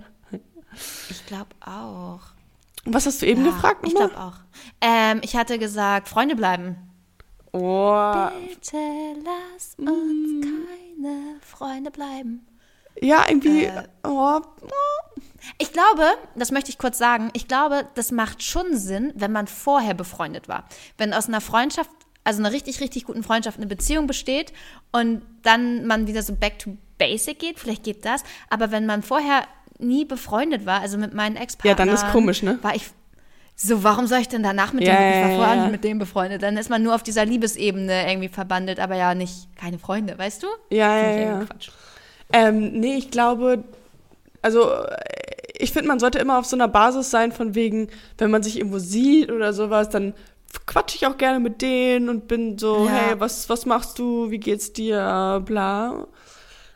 Ich 1.09 1.25
glaube 1.25 1.49
auch. 1.61 2.21
Und 2.85 2.93
was 2.93 3.05
hast 3.05 3.21
du 3.21 3.25
eben 3.25 3.43
ja, 3.45 3.51
gefragt? 3.51 3.79
Ich 3.87 3.93
nochmal? 3.93 4.09
glaube 4.09 4.21
auch. 4.23 4.35
Ähm, 4.81 5.19
ich 5.23 5.35
hatte 5.35 5.57
gesagt, 5.57 6.07
Freunde 6.07 6.35
bleiben. 6.35 6.75
Oh, 7.51 8.11
Bitte 8.49 8.77
lass 9.23 9.77
Mm. 9.77 9.87
uns 9.87 10.45
keine 10.45 11.35
Freunde 11.41 11.91
bleiben. 11.91 12.45
Ja, 13.01 13.25
irgendwie. 13.27 13.65
Äh. 13.65 13.83
oh, 14.03 14.41
Ich 15.57 15.71
glaube, 15.71 16.03
das 16.35 16.51
möchte 16.51 16.69
ich 16.69 16.77
kurz 16.77 16.97
sagen, 16.97 17.29
ich 17.33 17.47
glaube, 17.47 17.87
das 17.95 18.11
macht 18.11 18.43
schon 18.43 18.75
Sinn, 18.77 19.13
wenn 19.15 19.31
man 19.31 19.47
vorher 19.47 19.93
befreundet 19.93 20.47
war. 20.47 20.65
Wenn 20.97 21.13
aus 21.13 21.27
einer 21.27 21.41
Freundschaft, 21.41 21.89
also 22.23 22.39
einer 22.39 22.51
richtig, 22.51 22.81
richtig 22.81 23.05
guten 23.05 23.23
Freundschaft, 23.23 23.57
eine 23.57 23.67
Beziehung 23.67 24.07
besteht 24.07 24.53
und 24.91 25.21
dann 25.43 25.85
man 25.85 26.07
wieder 26.07 26.23
so 26.23 26.33
back 26.33 26.59
to 26.59 26.77
basic 26.97 27.39
geht, 27.39 27.59
vielleicht 27.59 27.83
geht 27.83 28.05
das. 28.05 28.23
Aber 28.49 28.71
wenn 28.71 28.85
man 28.85 29.03
vorher 29.03 29.43
nie 29.77 30.05
befreundet 30.05 30.65
war, 30.65 30.81
also 30.81 30.97
mit 30.97 31.13
meinen 31.13 31.35
Ex-Partnern. 31.35 31.87
Ja, 31.87 31.93
dann 31.93 31.93
ist 31.93 32.11
komisch, 32.11 32.41
ne? 32.41 32.59
War 32.61 32.75
ich 32.75 32.89
so, 33.57 33.83
warum 33.83 34.05
soll 34.07 34.19
ich 34.19 34.27
denn 34.27 34.43
danach 34.43 34.73
mit 34.73 34.83
Ja, 34.85 34.95
dem, 34.95 35.13
ich 35.13 35.29
war 35.29 35.37
vorher 35.37 35.61
nicht 35.63 35.71
mit 35.71 35.83
dem 35.83 35.97
befreundet? 35.97 36.43
Dann 36.43 36.57
ist 36.57 36.69
man 36.69 36.83
nur 36.83 36.93
auf 36.93 37.03
dieser 37.03 37.25
Liebesebene 37.25 38.09
irgendwie 38.09 38.27
verbandelt, 38.27 38.79
aber 38.79 38.95
ja 38.95 39.15
nicht 39.15 39.55
keine 39.55 39.79
Freunde, 39.79 40.17
weißt 40.17 40.43
du? 40.43 40.47
Ja, 40.71 40.97
ja, 40.97 41.11
ja. 41.19 41.45
Quatsch. 41.45 41.69
Ähm, 42.33 42.79
nee, 42.79 42.95
ich 42.95 43.11
glaube, 43.11 43.63
also 44.41 44.71
äh, 44.71 44.97
ich 45.57 45.71
finde, 45.71 45.87
man 45.87 45.99
sollte 45.99 46.19
immer 46.19 46.37
auf 46.39 46.45
so 46.45 46.55
einer 46.55 46.67
Basis 46.67 47.09
sein, 47.11 47.31
von 47.31 47.55
wegen, 47.55 47.87
wenn 48.17 48.31
man 48.31 48.43
sich 48.43 48.57
irgendwo 48.57 48.79
sieht 48.79 49.31
oder 49.31 49.53
sowas, 49.53 49.89
dann 49.89 50.13
quatsche 50.65 50.97
ich 50.97 51.05
auch 51.07 51.17
gerne 51.17 51.39
mit 51.39 51.61
denen 51.61 52.09
und 52.09 52.27
bin 52.27 52.57
so, 52.57 52.85
Ja. 52.87 52.91
hey, 52.93 53.19
was, 53.19 53.49
was 53.49 53.65
machst 53.65 53.99
du, 53.99 54.29
wie 54.31 54.37
geht's 54.39 54.73
dir, 54.73 55.41
bla. 55.45 56.07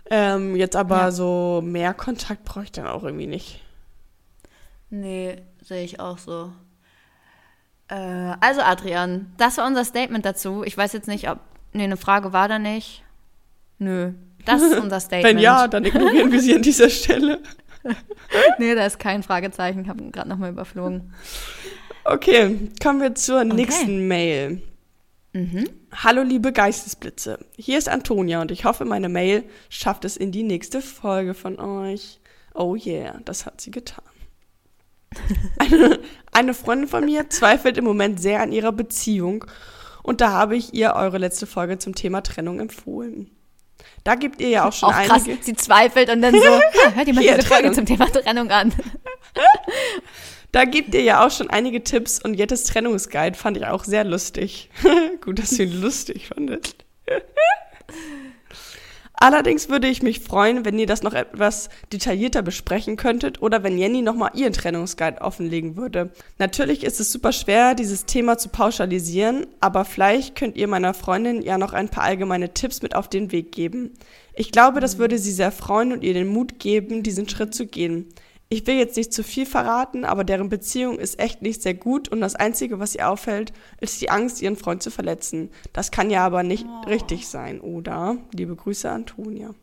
Ähm, 0.10 0.56
jetzt 0.56 0.75
aber 0.75 0.98
Ja. 0.98 1.12
so 1.12 1.62
mehr 1.63 1.94
Kontakt 1.94 2.44
brauche 2.46 2.63
ich 2.63 2.72
dann 2.72 2.88
auch 2.88 3.03
irgendwie 3.03 3.27
nicht. 3.27 3.62
Nee, 4.89 5.41
sehe 5.62 5.84
ich 5.84 6.00
auch 6.00 6.18
so. 6.18 6.51
Äh, 7.89 8.34
also 8.39 8.62
Adrian, 8.62 9.32
das 9.38 9.58
war 9.58 9.68
unser 9.68 9.86
Statement 9.86 10.25
dazu. 10.25 10.63
Ich 10.63 10.75
weiß 10.77 10.94
jetzt 10.94 11.08
nicht, 11.08 11.29
ob. 11.29 11.39
Nee, 11.74 11.84
eine 11.84 11.98
Frage 11.98 12.34
war 12.34 12.48
da 12.48 12.58
nicht. 12.58 13.03
Nö. 13.77 14.13
Das 14.46 14.62
ist 14.62 14.77
unser 14.77 15.00
Statement. 15.00 15.24
Wenn 15.36 15.38
ja, 15.39 15.67
dann 15.67 15.86
ignorieren 15.86 16.31
wir 16.31 16.41
sie 16.41 16.55
an 16.55 16.62
dieser 16.62 16.89
Stelle. 16.89 17.39
Nee, 18.60 18.75
da 18.75 18.86
ist 18.86 19.00
kein 19.00 19.24
Fragezeichen. 19.24 19.81
Ich 19.81 19.88
habe 19.88 20.03
ihn 20.03 20.12
gerade 20.12 20.27
nochmal 20.27 20.51
überflogen. 20.51 21.13
Okay, 22.03 22.69
kommen 22.84 23.01
wir 23.01 23.15
zur 23.15 23.46
nächsten 23.46 24.05
Mail. 24.08 24.62
Mhm. 25.34 25.69
Hallo 25.91 26.24
liebe 26.24 26.51
Geistesblitze, 26.51 27.39
hier 27.55 27.77
ist 27.77 27.88
Antonia 27.88 28.41
und 28.41 28.50
ich 28.50 28.65
hoffe, 28.65 28.84
meine 28.84 29.10
Mail 29.10 29.43
schafft 29.69 30.05
es 30.05 30.17
in 30.17 30.31
die 30.31 30.43
nächste 30.43 30.81
Folge 30.81 31.36
von 31.36 31.60
euch. 31.60 32.19
Oh 32.55 32.75
yeah, 32.75 33.19
das 33.25 33.46
hat 33.46 33.62
sie 33.62 33.72
getan. 33.72 34.03
Eine, 35.58 36.00
eine 36.31 36.53
Freundin 36.53 36.88
von 36.88 37.03
mir 37.03 37.29
zweifelt 37.31 37.79
im 37.79 37.84
Moment 37.84 38.19
sehr 38.19 38.41
an 38.41 38.51
ihrer 38.51 38.72
Beziehung 38.72 39.46
und 40.03 40.22
da 40.22 40.31
habe 40.31 40.55
ich 40.55 40.74
ihr 40.75 40.93
eure 40.93 41.17
letzte 41.17 41.48
Folge 41.48 41.79
zum 41.79 41.96
Thema 41.96 42.22
Trennung 42.22 42.60
empfohlen. 42.60 43.31
Da 44.03 44.15
gibt 44.15 44.41
ihr 44.41 44.50
ja 44.50 44.67
auch 44.67 44.74
schon 44.74 44.89
Auch 44.89 45.01
krass, 45.03 45.24
einige. 45.25 45.43
sie 45.43 45.55
zweifelt 45.55 46.09
und 46.09 46.21
dann 46.21 46.33
so, 46.33 46.39
ja, 46.43 46.93
hört 46.95 47.07
ihr 47.07 47.13
mal 47.13 47.21
Hier, 47.21 47.36
diese 47.36 47.48
Folge 47.48 47.69
Trennung. 47.69 47.75
zum 47.75 47.86
Thema 47.86 48.05
Trennung 48.12 48.50
an. 48.51 48.74
Da 50.51 50.65
gibt 50.65 50.95
ihr 50.95 51.03
ja 51.03 51.24
auch 51.24 51.29
schon 51.29 51.48
einige 51.51 51.83
Tipps 51.83 52.19
und 52.19 52.33
Jettes 52.33 52.63
Trennungsguide 52.63 53.38
fand 53.38 53.55
ich 53.57 53.67
auch 53.67 53.83
sehr 53.83 54.03
lustig. 54.03 54.71
Gut, 55.21 55.38
dass 55.38 55.51
du 55.51 55.62
ihn 55.63 55.79
lustig 55.79 56.29
fandest. 56.29 56.86
Allerdings 59.21 59.67
würde 59.67 59.89
ich 59.89 60.01
mich 60.01 60.21
freuen, 60.21 60.63
wenn 60.63 60.79
ihr 60.79 60.88
das 60.88 61.03
noch 61.03 61.13
etwas 61.13 61.67
detaillierter 61.91 62.41
besprechen 62.41 62.95
könntet 62.95 63.41
oder 63.41 63.63
wenn 63.63 63.77
Jenny 63.77 64.01
nochmal 64.01 64.31
ihren 64.33 64.53
Trennungsguide 64.53 65.19
offenlegen 65.19 65.75
würde. 65.75 66.11
Natürlich 66.38 66.85
ist 66.85 67.01
es 67.01 67.11
super 67.11 67.33
schwer, 67.33 67.75
dieses 67.75 68.05
Thema 68.05 68.38
zu 68.38 68.47
pauschalisieren, 68.47 69.45
aber 69.59 69.83
vielleicht 69.83 70.38
könnt 70.38 70.55
ihr 70.55 70.69
meiner 70.69 70.93
Freundin 70.93 71.41
ja 71.41 71.57
noch 71.57 71.73
ein 71.73 71.89
paar 71.89 72.05
allgemeine 72.05 72.53
Tipps 72.53 72.81
mit 72.81 72.95
auf 72.95 73.09
den 73.09 73.33
Weg 73.33 73.51
geben. 73.51 73.91
Ich 74.33 74.53
glaube, 74.53 74.79
das 74.79 74.97
würde 74.99 75.17
sie 75.17 75.33
sehr 75.33 75.51
freuen 75.51 75.91
und 75.91 76.01
ihr 76.01 76.13
den 76.13 76.29
Mut 76.29 76.57
geben, 76.57 77.03
diesen 77.03 77.27
Schritt 77.27 77.53
zu 77.53 77.67
gehen. 77.67 78.07
Ich 78.51 78.65
will 78.65 78.75
jetzt 78.75 78.98
nicht 78.98 79.13
zu 79.13 79.24
viel 79.24 79.46
verraten, 79.46 80.03
aber 80.06 80.24
deren 80.24 80.50
Beziehung 80.50 80.98
ist 80.98 81.20
echt 81.20 81.44
nicht 81.44 81.62
sehr 81.62 81.75
gut 81.75 82.10
und 82.10 82.20
das 82.20 82.34
Einzige, 82.36 82.79
was 82.79 82.96
ihr 82.96 83.08
auffällt, 83.08 83.53
ist 83.79 84.01
die 84.01 84.10
Angst, 84.10 84.41
ihren 84.41 84.56
Freund 84.56 84.82
zu 84.82 84.89
verletzen. 84.89 85.51
Das 85.72 85.91
kann 85.91 86.10
ja 86.10 86.25
aber 86.25 86.41
nicht 86.41 86.65
richtig 86.88 87.27
sein, 87.27 87.62
oder? 87.62 88.18
Liebe 88.34 88.56
Grüße, 88.56 88.89
Antonia. 88.89 89.53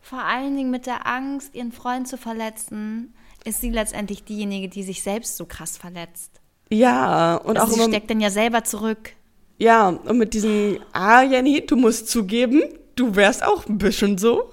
Vor 0.00 0.20
allen 0.20 0.56
Dingen 0.56 0.70
mit 0.70 0.86
der 0.86 1.06
Angst, 1.08 1.54
ihren 1.56 1.72
Freund 1.72 2.06
zu 2.06 2.16
verletzen, 2.16 3.14
ist 3.44 3.60
sie 3.60 3.70
letztendlich 3.70 4.22
diejenige, 4.24 4.68
die 4.68 4.84
sich 4.84 5.02
selbst 5.02 5.36
so 5.36 5.44
krass 5.44 5.76
verletzt. 5.76 6.40
Ja, 6.70 7.34
und 7.36 7.58
Also 7.58 7.72
auch 7.72 7.76
sie 7.76 7.80
immer, 7.82 7.88
steckt 7.92 8.10
dann 8.10 8.20
ja 8.20 8.30
selber 8.30 8.62
zurück. 8.64 9.14
ja, 9.58 9.88
und 9.88 10.18
mit 10.18 10.34
diesem, 10.34 10.78
ah, 10.92 11.22
Jenny, 11.22 11.66
du 11.66 11.76
musst 11.76 12.08
zugeben, 12.08 12.62
du 12.94 13.14
wärst 13.16 13.44
auch 13.44 13.66
ein 13.66 13.78
bisschen 13.78 14.18
so. 14.18 14.50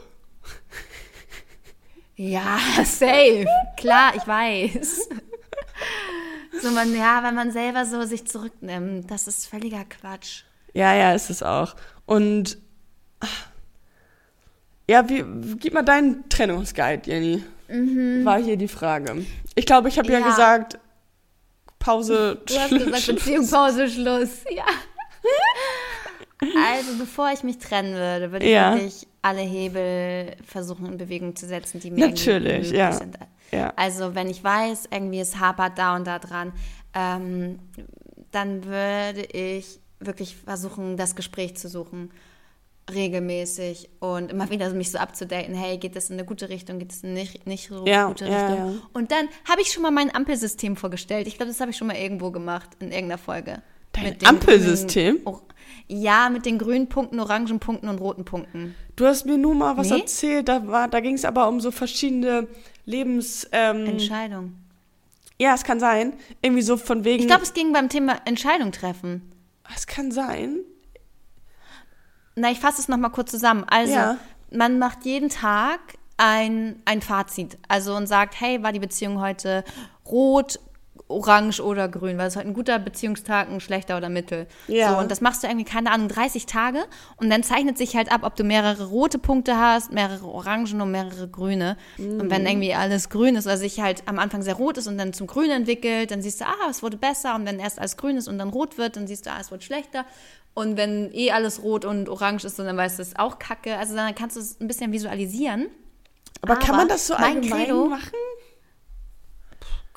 Ja, 2.20 2.60
safe. 2.84 3.46
Klar, 3.78 4.14
ich 4.14 4.28
weiß. 4.28 5.08
So 6.62 6.72
man, 6.72 6.94
ja, 6.94 7.24
wenn 7.24 7.34
man 7.34 7.52
selber 7.54 7.86
so 7.86 8.04
sich 8.04 8.26
zurücknimmt, 8.28 9.10
das 9.10 9.30
ist 9.30 9.48
völliger 9.48 9.86
Quatsch. 9.86 10.44
Ja, 10.74 10.94
ja, 10.94 11.14
ist 11.14 11.30
es 11.30 11.42
auch. 11.42 11.76
Und, 12.06 12.58
ja, 14.90 15.08
wie, 15.08 15.24
gib 15.60 15.74
mal 15.74 15.84
deinen 15.84 16.28
Trennungsguide, 16.28 17.10
Jenny. 17.10 17.44
War 18.26 18.42
hier 18.42 18.58
die 18.58 18.68
Frage. 18.68 19.26
Ich 19.56 19.66
glaube, 19.66 19.88
ich 19.88 19.98
habe 19.98 20.12
ja. 20.12 20.20
Mhm. 20.20 20.26
Ja. 20.26 20.30
gesagt, 20.32 20.78
Pause. 21.78 22.42
Du 22.46 22.60
hast 22.60 22.70
gesagt, 22.70 22.98
Schluss. 23.02 23.16
Beziehung, 23.16 23.50
Pause, 23.50 23.88
Schluss. 23.88 24.30
Ja. 24.54 24.66
Also, 26.42 26.98
bevor 26.98 27.32
ich 27.32 27.44
mich 27.44 27.60
trennen 27.60 27.94
würde, 27.94 28.32
würde 28.34 28.46
ich 28.46 28.52
Ja. 28.52 28.74
wirklich 28.74 29.08
alle 29.22 29.42
Hebel 29.42 30.36
versuchen 30.46 30.86
in 30.86 30.98
Bewegung 30.98 31.36
zu 31.36 31.46
setzen, 31.48 31.80
die 31.80 31.92
mir 31.92 32.08
Natürlich, 32.08 32.72
ja. 32.72 32.92
sind. 32.92 33.18
Ja. 33.52 33.74
Also, 33.76 34.16
wenn 34.16 34.30
ich 34.30 34.44
weiß, 34.44 34.90
irgendwie 34.92 35.20
es 35.20 35.40
hapert 35.40 35.78
da 35.78 35.96
und 35.96 36.06
da 36.08 36.20
dran, 36.20 36.54
ähm, 36.94 37.60
dann 38.32 38.64
würde 38.66 39.24
ich 39.24 39.80
wirklich 40.00 40.36
versuchen, 40.38 40.96
das 40.98 41.16
Gespräch 41.16 41.58
zu 41.58 41.68
suchen, 41.68 42.12
regelmäßig 42.94 43.90
und 44.00 44.32
immer 44.32 44.50
wieder 44.50 44.70
mich 44.74 44.92
so 44.92 44.98
abzudaten, 44.98 45.54
hey, 45.54 45.78
geht 45.78 45.96
das 45.96 46.10
in 46.10 46.16
eine 46.18 46.26
gute 46.26 46.50
Richtung, 46.50 46.80
geht 46.80 46.92
es 46.92 47.04
in 47.04 47.14
nicht, 47.14 47.46
nicht 47.46 47.68
so 47.68 47.86
Ja, 47.86 48.08
gute 48.08 48.26
ja, 48.28 48.48
Richtung? 48.48 48.72
ja. 48.74 48.80
Und 48.94 49.12
dann 49.12 49.28
habe 49.50 49.62
ich 49.62 49.72
schon 49.72 49.84
mal 49.84 49.92
mein 49.92 50.14
Ampelsystem 50.14 50.76
vorgestellt. 50.76 51.28
Ich 51.28 51.36
glaube, 51.36 51.52
das 51.52 51.60
habe 51.60 51.72
ich 51.72 51.78
schon 51.78 51.88
mal 51.88 51.96
irgendwo 51.98 52.32
gemacht, 52.32 52.70
in 52.80 52.88
irgendeiner 52.92 53.18
Folge. 53.18 53.62
Dein 53.92 54.16
Ampelsystem? 54.26 55.16
grünen- 55.24 55.28
oh, 55.28 55.40
ja, 55.88 56.30
mit 56.30 56.46
den 56.46 56.58
grünen 56.60 56.88
Punkten, 56.90 57.20
orangen 57.20 57.60
Punkten 57.60 57.90
und 57.90 58.00
roten 58.00 58.24
Punkten. 58.26 58.76
Du 59.00 59.06
hast 59.08 59.26
mir 59.26 59.38
nur 59.38 59.56
mal 59.56 59.78
was 59.78 59.92
Nee? 59.92 60.02
erzählt, 60.02 60.50
da, 60.50 60.68
war, 60.68 60.90
da 60.90 61.00
ging 61.00 61.16
es 61.16 61.24
aber 61.24 61.48
um 61.48 61.62
so 61.62 61.72
verschiedene 61.72 62.50
Lebens... 62.86 63.48
Ähm, 63.54 63.86
Entscheidung. 63.86 64.56
ja, 65.40 65.54
es 65.56 65.64
kann 65.64 65.80
sein. 65.80 66.14
Irgendwie 66.42 66.62
so 66.62 66.76
von 66.76 67.06
wegen... 67.06 67.22
Ich 67.22 67.28
glaube, 67.28 67.44
es 67.44 67.54
ging 67.54 67.72
beim 67.72 67.88
Thema 67.88 68.18
Entscheidung 68.26 68.74
treffen. 68.74 69.32
es 69.74 69.88
kann 69.88 70.12
sein. 70.12 70.58
Na, 72.36 72.52
ich 72.52 72.60
fasse 72.60 72.82
es 72.82 72.90
nochmal 72.90 73.12
kurz 73.12 73.32
zusammen. 73.32 73.64
Also, 73.70 73.94
Ja. 73.94 74.18
man 74.52 74.80
macht 74.80 75.06
jeden 75.06 75.30
Tag 75.30 75.80
ein, 76.18 76.82
ein 76.84 77.02
Fazit. 77.02 77.58
Also 77.70 77.96
und 77.96 78.06
sagt, 78.06 78.42
hey, 78.42 78.64
war 78.64 78.74
die 78.74 78.80
Beziehung 78.80 79.22
heute 79.22 79.64
rot, 80.06 80.60
orange 81.10 81.60
oder 81.60 81.90
grün, 81.90 82.18
weil 82.18 82.28
es 82.28 82.36
halt 82.36 82.46
ein 82.48 82.54
guter 82.54 82.80
Beziehungstag, 82.80 83.50
ein 83.50 83.60
schlechter 83.60 83.98
oder 83.98 84.10
mittel. 84.10 84.48
Ja. 84.68 84.94
So, 84.94 84.98
und 85.00 85.10
das 85.12 85.22
machst 85.22 85.44
du 85.44 85.48
irgendwie, 85.48 85.66
keine 85.66 85.92
Ahnung, 85.92 86.08
30 86.08 86.46
Tage 86.46 86.86
und 87.18 87.30
dann 87.30 87.44
zeichnet 87.44 87.78
sich 87.78 87.96
halt 87.96 88.12
ab, 88.12 88.22
ob 88.24 88.36
du 88.36 88.44
mehrere 88.44 88.86
rote 88.86 89.18
Punkte 89.20 89.58
hast, 89.58 89.92
mehrere 89.92 90.26
orangen 90.28 90.80
und 90.82 90.92
mehrere 90.92 91.28
grüne. 91.28 91.78
Und 91.98 92.30
wenn 92.30 92.46
irgendwie 92.46 92.74
alles 92.74 93.10
grün 93.10 93.36
ist, 93.36 93.48
also 93.48 93.62
sich 93.62 93.80
halt 93.82 94.04
am 94.06 94.20
Anfang 94.20 94.44
sehr 94.44 94.54
rot 94.54 94.78
ist 94.78 94.88
und 94.88 94.98
dann 94.98 95.12
zum 95.14 95.28
Grün 95.28 95.50
entwickelt, 95.50 96.12
dann 96.12 96.22
siehst 96.22 96.42
du, 96.42 96.46
ah, 96.46 96.70
es 96.70 96.84
wurde 96.84 96.98
besser 96.98 97.36
und 97.36 97.46
wenn 97.46 97.60
erst 97.60 97.80
alles 97.80 97.98
grün 97.98 98.16
ist 98.18 98.28
und 98.28 98.38
dann 98.38 98.50
rot 98.50 98.78
wird, 98.78 98.96
dann 98.96 99.08
siehst 99.08 99.26
du, 99.26 99.32
ah, 99.32 99.38
es 99.42 99.52
wird 99.52 99.64
schlechter. 99.64 100.06
Und 100.54 100.78
wenn 100.78 101.12
eh 101.14 101.32
alles 101.32 101.64
rot 101.64 101.86
und 101.86 102.10
orange 102.10 102.46
ist, 102.46 102.60
dann 102.60 102.76
weißt 102.78 103.00
du, 103.00 103.02
es 103.02 103.10
ist 103.10 103.20
auch 103.20 103.40
kacke. 103.40 103.78
Also 103.78 103.96
dann 103.96 104.14
kannst 104.14 104.36
du 104.36 104.42
es 104.42 104.60
ein 104.60 104.68
bisschen 104.68 104.92
visualisieren. 104.92 105.68
Aber, 106.42 106.56
kann 106.58 106.76
man 106.76 106.88
das 106.88 107.08
so 107.08 107.14
mein 107.16 107.38
allgemein 107.38 107.66
Credo- 107.66 107.86
machen? 107.90 108.12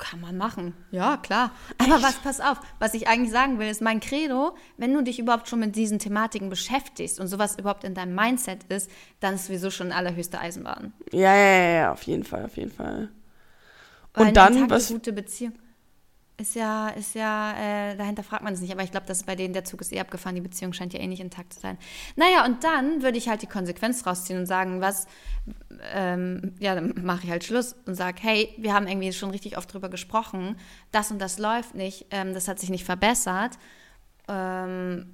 Kann 0.05 0.19
man 0.19 0.35
machen. 0.35 0.73
Ja, 0.91 1.15
klar. 1.15 1.51
Aber 1.77 2.03
was, 2.03 2.15
pass 2.15 2.41
auf, 2.41 2.59
was 2.77 2.93
ich 2.93 3.07
eigentlich 3.07 3.31
sagen 3.31 3.57
will, 3.57 3.69
ist 3.69 3.81
mein 3.81 4.01
Credo, 4.01 4.53
wenn 4.75 4.93
du 4.93 5.01
dich 5.01 5.17
überhaupt 5.17 5.47
schon 5.47 5.59
mit 5.61 5.77
diesen 5.77 5.97
Thematiken 5.97 6.49
beschäftigst 6.49 7.21
und 7.21 7.27
sowas 7.29 7.57
überhaupt 7.57 7.85
in 7.85 7.93
deinem 7.93 8.13
Mindset 8.13 8.65
ist, 8.67 8.91
dann 9.21 9.35
ist 9.35 9.45
sowieso 9.45 9.71
schon 9.71 9.93
allerhöchste 9.93 10.39
Eisenbahn. 10.39 10.91
Ja, 11.13 11.33
ja, 11.33 11.69
ja, 11.75 11.91
auf 11.93 12.03
jeden 12.03 12.25
Fall, 12.25 12.43
auf 12.43 12.57
jeden 12.57 12.71
Fall. 12.71 13.09
Weil 14.13 14.27
Und 14.27 14.35
dann, 14.37 14.69
was- 14.69 14.89
gute 14.89 15.13
Beziehung 15.13 15.53
ist 16.37 16.55
ja, 16.55 16.89
ist 16.89 17.13
ja, 17.13 17.53
äh, 17.91 17.95
dahinter 17.95 18.23
fragt 18.23 18.43
man 18.43 18.53
es 18.53 18.61
nicht, 18.61 18.71
aber 18.71 18.83
ich 18.83 18.91
glaube, 18.91 19.05
dass 19.05 19.23
bei 19.23 19.35
denen 19.35 19.53
der 19.53 19.65
Zug 19.65 19.81
ist 19.81 19.93
eh 19.93 19.99
abgefahren, 19.99 20.35
die 20.35 20.41
Beziehung 20.41 20.73
scheint 20.73 20.93
ja 20.93 20.99
eh 20.99 21.07
nicht 21.07 21.19
intakt 21.19 21.53
zu 21.53 21.59
sein. 21.59 21.77
Naja, 22.15 22.45
und 22.45 22.63
dann 22.63 23.03
würde 23.03 23.17
ich 23.17 23.29
halt 23.29 23.43
die 23.43 23.47
Konsequenz 23.47 24.05
rausziehen 24.05 24.39
und 24.39 24.45
sagen, 24.47 24.81
was, 24.81 25.07
ähm, 25.93 26.55
ja, 26.59 26.73
dann 26.73 26.93
mache 27.03 27.25
ich 27.25 27.29
halt 27.29 27.43
Schluss 27.43 27.75
und 27.85 27.95
sage, 27.95 28.17
hey, 28.21 28.53
wir 28.57 28.73
haben 28.73 28.87
irgendwie 28.87 29.13
schon 29.13 29.29
richtig 29.29 29.57
oft 29.57 29.71
drüber 29.71 29.89
gesprochen, 29.89 30.57
das 30.91 31.11
und 31.11 31.19
das 31.19 31.37
läuft 31.37 31.75
nicht, 31.75 32.07
ähm, 32.09 32.33
das 32.33 32.47
hat 32.47 32.59
sich 32.59 32.69
nicht 32.69 32.85
verbessert. 32.85 33.59
Ähm, 34.27 35.13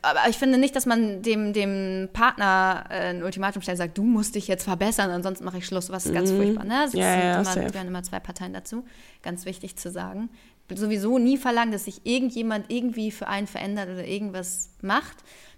aber 0.00 0.20
ich 0.28 0.36
finde 0.36 0.56
nicht, 0.56 0.74
dass 0.74 0.86
man 0.86 1.22
dem, 1.22 1.52
dem 1.52 2.08
Partner 2.12 2.84
äh, 2.88 3.10
ein 3.10 3.22
Ultimatum 3.22 3.60
stellt 3.60 3.74
und 3.76 3.84
sagt, 3.84 3.98
du 3.98 4.04
musst 4.04 4.34
dich 4.34 4.48
jetzt 4.48 4.64
verbessern, 4.64 5.10
ansonsten 5.10 5.44
mache 5.44 5.58
ich 5.58 5.66
Schluss. 5.66 5.90
Was 5.90 6.06
ist 6.06 6.14
ganz 6.14 6.30
furchtbar. 6.30 6.64
Ne? 6.64 6.86
Mhm. 6.92 6.98
Ja, 6.98 7.18
ja, 7.18 7.40
immer, 7.40 7.70
gehören 7.70 7.88
immer 7.88 8.02
zwei 8.02 8.20
Parteien 8.20 8.54
dazu. 8.54 8.84
Ganz 9.22 9.44
wichtig 9.44 9.76
zu 9.76 9.90
sagen. 9.90 10.30
Sowieso 10.74 11.18
nie 11.18 11.36
verlangen, 11.36 11.72
dass 11.72 11.84
sich 11.84 12.06
irgendjemand 12.06 12.70
irgendwie 12.70 13.10
für 13.10 13.28
einen 13.28 13.46
verändert 13.46 13.90
oder 13.90 14.06
irgendwas 14.06 14.70
macht. 14.80 15.16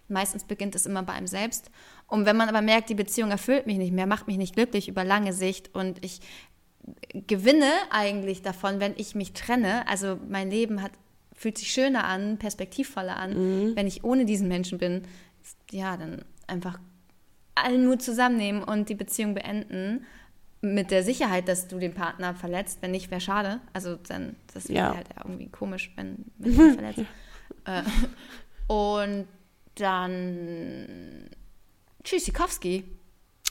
Meistens 0.09 0.45
beginnt 0.45 0.75
es 0.75 0.85
immer 0.85 1.03
bei 1.03 1.13
einem 1.13 1.27
selbst. 1.27 1.71
Und 2.09 2.27
wenn 2.27 2.37
man 2.37 2.49
aber 2.49 2.63
merkt, 2.63 2.89
die 2.89 2.95
Beziehung 2.95 3.31
erfüllt 3.31 3.67
mich 3.67 3.79
nicht 3.79 3.93
mehr, 3.93 4.07
macht 4.07 4.27
mich 4.27 4.39
nicht 4.39 4.55
glücklich 4.55 4.89
über 4.89 5.05
lange 5.05 5.33
Sicht 5.33 5.75
und 5.75 6.05
ich 6.05 6.21
gewinne 7.13 7.71
eigentlich 7.91 8.43
davon, 8.43 8.81
wenn 8.81 8.95
ich 8.97 9.15
mich 9.15 9.33
trenne. 9.33 9.87
Also 9.87 10.19
mein 10.29 10.51
Leben 10.51 10.83
hat, 10.83 10.93
fühlt 11.39 11.57
sich 11.57 11.71
schöner 11.71 12.05
an, 12.05 12.37
perspektivvoller 12.39 13.17
an, 13.17 13.77
wenn 13.77 13.87
ich 13.87 14.03
ohne 14.03 14.25
diesen 14.25 14.49
Menschen 14.49 14.77
bin. 14.79 15.03
Ja, 15.71 15.97
dann 15.97 16.25
einfach 16.49 16.81
allen 17.55 17.87
Mut 17.87 18.03
zusammennehmen 18.03 18.63
und 18.65 18.89
die 18.89 18.97
Beziehung 18.97 19.35
beenden. 19.35 20.05
Mit 20.61 20.91
der 20.91 21.05
Sicherheit, 21.05 21.47
dass 21.47 21.69
du 21.69 21.79
den 21.79 21.95
Partner 21.95 22.35
verletzt. 22.35 22.79
Wenn 22.81 22.91
nicht, 22.91 23.13
wäre 23.13 23.21
schade. 23.21 23.61
Also 23.73 23.95
dann, 24.09 24.35
das 24.53 24.69
wäre 24.69 24.79
Ja. 24.79 24.97
halt 24.97 25.07
irgendwie 25.25 25.49
komisch, 25.49 25.93
wenn, 25.95 26.25
wenn 26.39 26.57
du 26.57 26.67
ihn 26.67 26.75
verletzt. 26.75 27.05
äh, 27.67 27.83
und 28.67 29.29
dann 29.77 31.31
Tschüssikowski. 32.03 32.83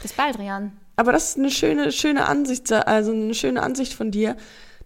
Bis 0.01 0.11
bald, 0.11 0.37
Rian. 0.37 0.73
Aber 0.97 1.13
das 1.13 1.29
ist 1.29 1.37
eine 1.37 1.51
schöne, 1.51 1.93
schöne 1.93 2.25
Ansicht, 2.25 2.69
also 2.73 3.13
eine 3.13 3.33
schöne 3.33 3.63
Ansicht 3.63 3.93
von 3.93 4.11
dir. 4.11 4.35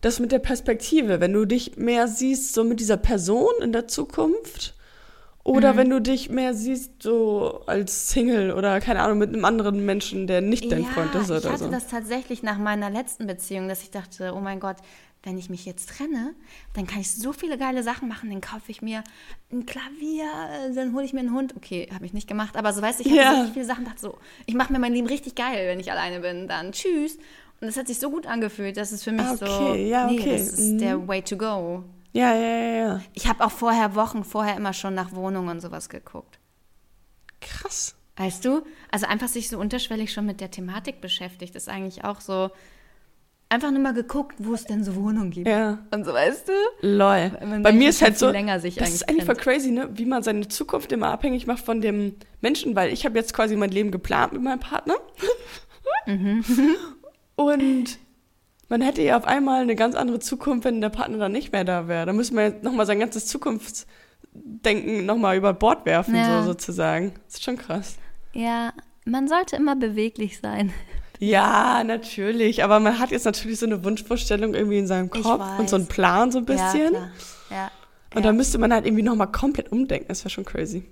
Das 0.02 0.20
mit 0.20 0.32
der 0.32 0.40
Perspektive, 0.40 1.20
wenn 1.20 1.34
du 1.34 1.46
dich 1.46 1.78
mehr 1.78 2.08
siehst, 2.08 2.54
so 2.54 2.64
mit 2.64 2.80
dieser 2.80 2.98
Person 2.98 3.54
in 3.62 3.72
der 3.72 3.88
Zukunft. 3.88 4.76
Oder 5.44 5.76
wenn 5.76 5.90
du 5.90 6.00
dich 6.00 6.30
mehr 6.30 6.54
siehst, 6.54 7.02
so 7.02 7.64
als 7.66 8.12
Single 8.12 8.52
oder 8.54 8.80
keine 8.80 9.02
Ahnung, 9.02 9.18
mit 9.18 9.30
einem 9.30 9.44
anderen 9.44 9.86
Menschen, 9.86 10.28
der 10.28 10.42
nicht 10.42 10.72
dein 10.72 10.84
ja, 10.84 10.90
Freund 10.90 11.16
ist 11.16 11.32
ich 11.32 11.38
oder 11.38 11.52
hatte 11.52 11.64
so. 11.66 11.72
das 11.72 11.88
tatsächlich 11.88 12.44
nach 12.44 12.60
meiner 12.60 12.92
letzten 12.92 13.26
Beziehung, 13.26 13.68
dass 13.68 13.82
ich 13.82 13.90
dachte, 13.90 14.34
oh 14.36 14.40
mein 14.40 14.60
Gott, 14.60 14.78
wenn 15.24 15.38
ich 15.38 15.50
mich 15.50 15.66
jetzt 15.66 15.90
trenne, 15.90 16.34
dann 16.76 16.88
kann 16.88 17.02
ich 17.02 17.12
so 17.12 17.34
viele 17.34 17.58
geile 17.58 17.82
Sachen 17.84 18.08
machen. 18.08 18.30
Dann 18.30 18.42
kaufe 18.42 18.70
ich 18.72 18.82
mir 18.82 19.04
ein 19.52 19.66
Klavier, 19.66 20.26
dann 20.76 20.94
hole 20.94 21.06
ich 21.06 21.14
mir 21.14 21.20
einen 21.20 21.34
Hund. 21.34 21.56
Okay, 21.56 21.90
habe 21.94 22.06
ich 22.06 22.14
nicht 22.14 22.28
gemacht, 22.28 22.56
aber 22.56 22.74
so 22.74 22.82
weißt 22.82 23.00
du, 23.00 23.04
ich 23.04 23.12
hatte 23.12 23.22
Ja. 23.22 23.46
so 23.46 23.54
viele 23.54 23.66
Sachen, 23.66 23.86
dachte 23.86 24.00
so, 24.00 24.18
ich 24.46 24.56
mache 24.56 24.72
mir 24.74 24.80
mein 24.80 24.94
Leben 24.94 25.08
richtig 25.08 25.36
geil, 25.36 25.68
wenn 25.68 25.80
ich 25.80 25.92
alleine 25.92 26.20
bin. 26.20 26.48
Dann 26.48 26.72
tschüss. 26.72 27.18
Und 27.62 27.68
es 27.68 27.78
hat 27.78 27.88
sich 27.88 28.00
so 28.00 28.10
gut 28.10 28.26
angefühlt, 28.26 28.76
dass 28.76 28.92
es 28.92 29.04
für 29.04 29.12
mich 29.12 29.26
Ah, 29.26 29.38
so, 29.38 29.46
okay, 29.46 29.88
ja, 29.88 30.08
nee, 30.08 30.20
okay, 30.20 30.32
das 30.32 30.48
ist 30.50 30.74
mhm. 30.74 30.78
der 30.80 31.08
way 31.08 31.22
to 31.22 31.38
go. 31.38 31.84
Ja, 32.12 32.34
ja, 32.34 32.58
ja, 32.58 32.74
ja. 32.74 33.02
Ich 33.14 33.28
habe 33.28 33.46
auch 33.46 33.52
vorher, 33.52 33.96
Wochen 33.96 34.24
vorher 34.24 34.58
immer 34.58 34.74
schon 34.74 34.96
nach 34.96 35.14
Wohnungen 35.14 35.50
und 35.50 35.62
sowas 35.62 35.88
geguckt. 35.88 36.40
Krass. 37.40 37.96
Weißt 38.18 38.44
du? 38.44 38.64
Also 38.92 39.06
einfach 39.06 39.28
sich 39.28 39.48
so 39.48 39.60
unterschwellig 39.60 40.12
schon 40.12 40.26
mit 40.26 40.42
der 40.42 40.52
Thematik 40.52 41.02
beschäftigt, 41.02 41.56
ist 41.56 41.70
eigentlich 41.70 42.04
auch 42.04 42.20
so 42.20 42.50
einfach 43.48 43.72
nur 43.72 43.82
mal 43.82 43.94
geguckt, 43.94 44.36
wo 44.40 44.54
es 44.54 44.66
denn 44.66 44.84
so 44.84 44.96
Wohnungen 44.96 45.30
gibt. 45.30 45.48
Ja. 45.48 45.80
Und 45.92 46.06
so, 46.06 46.14
weißt 46.14 46.50
du? 46.50 46.88
Lol. 46.88 47.32
Bei 47.62 47.72
mir 47.72 47.90
ist 47.90 48.02
halt 48.02 48.18
so, 48.18 48.32
das 48.32 48.64
ist 48.64 49.08
eigentlich 49.08 49.26
voll 49.26 49.36
crazy, 49.36 49.72
ne? 49.72 49.90
wie 49.94 50.06
man 50.06 50.24
seine 50.24 50.48
Zukunft 50.48 50.92
immer 50.92 51.10
abhängig 51.10 51.48
macht 51.48 51.64
von 51.64 51.82
dem 51.82 52.16
Menschen, 52.42 52.76
weil 52.76 52.92
ich 52.92 53.06
habe 53.06 53.18
jetzt 53.18 53.34
quasi 53.34 53.56
mein 53.56 53.70
Leben 53.70 53.92
geplant 53.92 54.34
mit 54.34 54.42
meinem 54.42 54.60
Partner. 54.60 54.96
Mhm. 56.08 56.44
Und 57.36 57.98
man 58.70 58.82
hätte 58.82 59.02
ja 59.02 59.18
auf 59.18 59.26
einmal 59.26 59.62
eine 59.62 59.76
ganz 59.76 59.96
andere 59.96 60.20
Zukunft, 60.20 60.66
wenn 60.66 60.80
der 60.82 60.90
Partner 60.90 61.18
dann 61.18 61.32
nicht 61.32 61.52
mehr 61.52 61.64
da 61.64 61.88
wäre. 61.88 62.06
Da 62.06 62.14
müssen 62.14 62.36
wir 62.38 62.44
jetzt 62.44 62.64
nochmal 62.64 62.86
sein 62.86 63.00
ganzes 63.00 63.26
Zukunftsdenken 63.28 65.06
nochmal 65.06 65.38
über 65.38 65.54
Bord 65.54 65.86
werfen, 65.86 66.16
Ja. 66.16 66.42
so 66.42 66.48
sozusagen. 66.50 67.14
Das 67.26 67.36
ist 67.36 67.44
schon 67.44 67.58
krass. 67.58 67.98
Ja, 68.34 68.74
man 69.06 69.28
sollte 69.28 69.56
immer 69.56 69.76
beweglich 69.76 70.40
sein. 70.40 70.72
Ja, 71.20 71.84
natürlich. 71.84 72.64
Aber 72.64 72.80
man 72.80 72.98
hat 72.98 73.12
jetzt 73.12 73.26
natürlich 73.26 73.60
so 73.60 73.66
eine 73.66 73.84
Wunschvorstellung 73.84 74.54
irgendwie 74.56 74.80
in 74.80 74.88
seinem 74.88 75.10
Kopf 75.10 75.60
und 75.60 75.70
so 75.70 75.76
einen. 75.76 75.88
Plan 75.88 76.32
so 76.32 76.40
ein 76.40 76.46
Ja, 76.48 76.54
bisschen. 76.54 76.90
klar. 76.90 77.10
Ja. 77.50 77.72
und 78.16 78.22
ja. 78.24 78.30
da 78.30 78.32
müsste 78.32 78.58
man 78.58 78.74
halt 78.74 78.86
irgendwie 78.86 79.04
nochmal 79.04 79.32
komplett 79.32 79.72
umdenken. 79.72 80.08
Das 80.08 80.24
wäre 80.24 80.30
schon 80.30 80.46
crazy. 80.46 80.84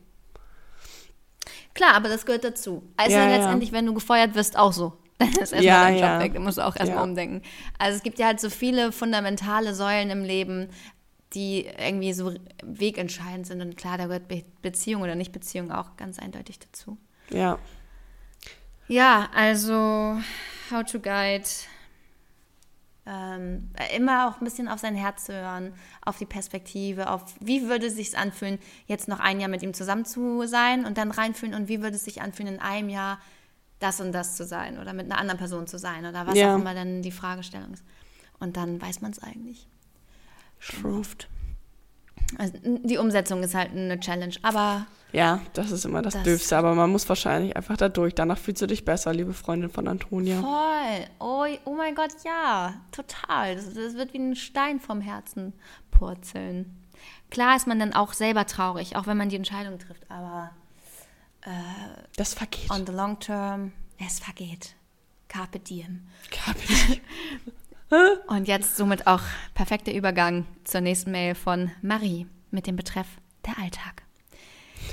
Klar, 1.73 1.93
aber 1.95 2.09
das 2.09 2.25
gehört 2.25 2.43
dazu. 2.43 2.83
Also 2.97 3.15
Ja, 3.15 3.27
ja. 3.29 3.37
letztendlich, 3.37 3.71
wenn 3.71 3.85
du 3.85 3.93
gefeuert 3.93 4.35
wirst, 4.35 4.57
auch 4.57 4.73
so. 4.73 4.93
Dann 5.33 5.43
ist 5.43 5.51
erstmal 5.51 5.63
Ja, 5.63 5.83
dein 5.83 5.93
Job 5.95 6.01
ja. 6.03 6.19
weg. 6.19 6.33
Da 6.33 6.39
musst 6.39 6.57
du 6.57 6.61
auch 6.65 6.75
erstmal 6.75 6.99
Ja. 6.99 7.03
umdenken. 7.03 7.41
Also 7.77 7.97
es 7.97 8.03
gibt 8.03 8.19
ja 8.19 8.27
halt 8.27 8.39
so 8.39 8.49
viele 8.49 8.91
fundamentale 8.91 9.73
Säulen 9.75 10.09
im 10.09 10.23
Leben, 10.23 10.69
die 11.33 11.65
irgendwie 11.77 12.13
so 12.13 12.33
wegentscheidend 12.63 13.45
sind. 13.45 13.61
Und 13.61 13.77
klar, 13.77 13.97
da 13.97 14.05
gehört 14.07 14.27
Be 14.27 14.43
Beziehung 14.61 15.01
oder 15.01 15.15
Nicht-Beziehung 15.15 15.71
auch 15.71 15.95
ganz 15.97 16.19
eindeutig 16.19 16.59
dazu. 16.59 16.97
Ja. 17.29 17.59
Ja, 18.87 19.29
also 19.35 20.19
How 20.71 20.83
to 20.89 20.99
Guide. 20.99 21.43
Ähm, 23.05 23.71
immer 23.95 24.27
auch 24.29 24.39
ein 24.39 24.43
bisschen 24.45 24.67
auf 24.67 24.79
sein 24.79 24.93
Herz 24.95 25.25
zu 25.25 25.33
hören, 25.33 25.73
auf 26.05 26.17
die 26.17 26.25
Perspektive, 26.27 27.09
auf 27.09 27.23
wie 27.39 27.67
würde 27.67 27.87
es 27.87 27.95
sich 27.95 28.15
anfühlen, 28.15 28.59
jetzt 28.85 29.07
noch 29.07 29.19
ein 29.19 29.39
Jahr 29.39 29.49
mit 29.49 29.63
ihm 29.63 29.73
zusammen 29.73 30.05
zu 30.05 30.45
sein 30.45 30.85
und 30.85 30.97
dann 30.99 31.09
reinfühlen 31.09 31.55
und 31.55 31.67
wie 31.69 31.81
würde 31.81 31.95
es 31.95 32.03
sich 32.05 32.21
anfühlen, 32.21 32.53
in 32.55 32.59
einem 32.59 32.89
Jahr 32.89 33.19
das 33.79 34.01
und 34.01 34.11
das 34.11 34.35
zu 34.35 34.45
sein 34.45 34.77
oder 34.79 34.93
mit 34.93 35.05
einer 35.05 35.19
anderen 35.19 35.37
Person 35.39 35.67
zu 35.67 35.77
sein 35.79 36.05
oder 36.05 36.27
was 36.27 36.35
Ja. 36.37 36.53
auch 36.53 36.59
immer 36.59 36.73
dann 36.73 37.01
die 37.01 37.11
Fragestellung 37.11 37.73
ist. 37.73 37.83
Und 38.39 38.57
dann 38.57 38.81
weiß 38.81 39.01
man 39.01 39.11
es 39.11 39.21
eigentlich. 39.23 39.67
Truth. 40.59 41.27
Also, 42.37 42.53
die 42.63 42.97
Umsetzung 42.97 43.41
ist 43.41 43.55
halt 43.55 43.71
eine 43.71 43.99
Challenge, 43.99 44.35
aber 44.43 44.85
Ja, 45.11 45.41
das 45.53 45.71
ist 45.71 45.85
immer 45.85 46.03
das, 46.03 46.13
Das- 46.13 46.21
Dürfste, 46.23 46.55
aber 46.55 46.75
man 46.75 46.91
muss 46.91 47.09
wahrscheinlich 47.09 47.55
einfach 47.57 47.77
da 47.77 47.89
durch. 47.89 48.13
Danach 48.13 48.37
fühlst 48.37 48.61
du 48.61 48.67
dich 48.67 48.85
besser, 48.85 49.11
liebe 49.11 49.33
Freundin 49.33 49.71
von 49.71 49.87
Antonia. 49.87 50.39
Voll. 50.39 51.07
Oh, 51.19 51.45
oh 51.65 51.73
mein 51.73 51.95
Gott, 51.95 52.11
ja. 52.23 52.75
Total. 52.91 53.55
Das, 53.55 53.73
das 53.73 53.95
wird 53.95 54.13
wie 54.13 54.19
ein 54.19 54.35
Stein 54.35 54.79
vom 54.79 55.01
Herzen 55.01 55.53
purzeln. 55.89 56.77
Klar 57.31 57.55
ist 57.55 57.65
man 57.65 57.79
dann 57.79 57.93
auch 57.93 58.13
selber 58.13 58.45
traurig, 58.45 58.95
auch 58.95 59.07
wenn 59.07 59.17
man 59.17 59.29
die 59.29 59.35
Entscheidung 59.37 59.79
trifft, 59.79 60.09
aber 60.11 60.51
Das 62.15 62.33
vergeht. 62.33 62.69
on 62.69 62.85
the 62.85 62.91
long 62.91 63.19
term, 63.19 63.71
es 64.05 64.19
vergeht. 64.19 64.75
Carpe 65.27 65.59
diem. 65.59 66.07
Kapi. 66.31 67.01
Und 68.27 68.47
jetzt 68.47 68.77
somit 68.77 69.07
auch 69.07 69.21
perfekter 69.53 69.91
Übergang 69.93 70.45
zur 70.63 70.81
nächsten 70.81 71.11
Mail 71.11 71.33
von 71.35 71.71
Marie 71.81 72.27
mit 72.51 72.67
dem 72.67 72.75
Betreff 72.75 73.07
der 73.45 73.57
Alltag. 73.57 74.03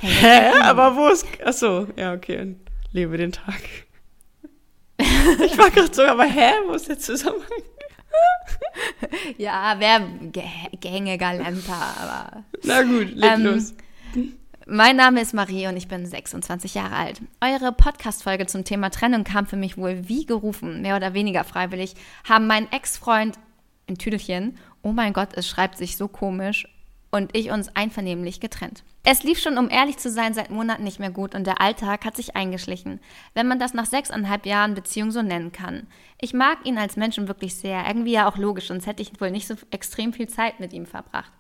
Hey, 0.00 0.11
Hä? 0.12 0.61
Aber 0.62 0.94
wo 0.96 1.09
ist. 1.09 1.26
Achso, 1.44 1.88
ja, 1.96 2.12
okay. 2.14 2.56
Lebe 2.92 3.16
den 3.16 3.32
Tag. 3.32 3.61
Ich 4.98 5.59
war 5.59 5.70
gerade 5.70 5.92
so, 5.94 6.02
aber 6.04 6.24
hä? 6.24 6.52
Wo 6.66 6.72
ist 6.74 6.88
der 6.88 6.98
Zusammenhang? 6.98 7.48
ja, 9.37 9.78
wäre 9.78 10.06
Gänge 10.80 11.18
galanter, 11.18 11.74
aber 12.00 12.44
Na 12.62 12.82
gut, 12.82 13.11
leg 13.14 13.30
Ähm, 13.32 13.42
los. 13.44 13.74
Mein 14.68 14.96
Name 14.96 15.20
ist 15.20 15.33
Marie 15.33 15.68
und 15.68 15.76
ich 15.76 15.87
bin 15.87 16.05
26 16.05 16.74
Jahre 16.74 16.96
alt. 16.96 17.22
Eure 17.40 17.70
Podcast-Folge 17.70 18.46
zum 18.46 18.64
Thema 18.64 18.90
Trennung 18.90 19.22
kam 19.22 19.46
für 19.46 19.55
mich 19.55 19.79
wohl 19.79 20.09
wie 20.09 20.26
gerufen, 20.26 20.83
mehr 20.83 20.96
oder 20.96 21.14
weniger 21.14 21.44
freiwillig, 21.44 21.94
haben 22.29 22.48
mein 22.48 22.72
Ex-Freund 22.72 23.38
in 23.87 23.96
Tüdelchen, 23.96 24.59
oh 24.83 24.90
mein 24.90 25.12
Gott, 25.12 25.29
es 25.35 25.46
schreibt 25.46 25.79
sich 25.79 25.96
so 25.96 26.09
komisch 26.09 26.66
und 27.12 27.37
ich 27.37 27.52
uns 27.52 27.68
einvernehmlich 27.76 28.40
getrennt. 28.40 28.83
Es 29.05 29.22
lief 29.22 29.38
schon, 29.38 29.57
um 29.57 29.70
ehrlich 29.70 29.98
zu 29.98 30.11
sein, 30.11 30.35
seit 30.35 30.50
Monaten 30.50 30.83
nicht 30.83 30.98
mehr 30.98 31.12
gut 31.12 31.37
und 31.37 31.46
der 31.46 31.61
Alltag 31.61 32.05
hat 32.05 32.16
sich 32.16 32.35
eingeschlichen, 32.35 32.98
wenn 33.35 33.46
man 33.46 33.61
das 33.61 33.72
nach 33.72 33.87
sechseinhalb 33.87 34.46
Jahren 34.46 34.74
Beziehung 34.74 35.12
so 35.12 35.22
nennen 35.22 35.52
kann. 35.52 35.87
Ich 36.20 36.35
mag 36.35 36.59
ihn 36.64 36.76
als 36.76 36.96
Menschen 36.96 37.29
wirklich 37.29 37.55
sehr, 37.55 37.87
irgendwie 37.87 38.14
ja 38.14 38.29
auch 38.29 38.37
logisch, 38.37 38.66
sonst 38.66 38.88
hätte 38.88 39.02
ich 39.02 39.20
wohl 39.20 39.31
nicht 39.31 39.46
so 39.46 39.55
extrem 39.70 40.12
viel 40.12 40.29
Zeit 40.29 40.59
mit 40.59 40.72
ihm 40.72 40.87
verbracht. 40.87 41.31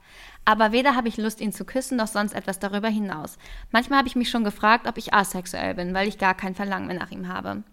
Aber 0.48 0.70
weder 0.70 0.94
habe 0.94 1.08
ich 1.08 1.16
Lust, 1.16 1.40
ihn 1.40 1.52
zu 1.52 1.64
küssen, 1.64 1.98
noch 1.98 2.06
sonst 2.06 2.32
etwas 2.32 2.60
darüber 2.60 2.88
hinaus. 2.88 3.36
Manchmal 3.72 3.98
habe 3.98 4.08
ich 4.08 4.14
mich 4.14 4.30
schon 4.30 4.44
gefragt, 4.44 4.86
ob 4.86 4.96
ich 4.96 5.12
asexuell 5.12 5.74
bin, 5.74 5.92
weil 5.92 6.06
ich 6.06 6.18
gar 6.18 6.34
kein 6.34 6.54
Verlangen 6.54 6.86
mehr 6.86 6.96
nach 6.96 7.10
ihm 7.10 7.26
habe. 7.26 7.64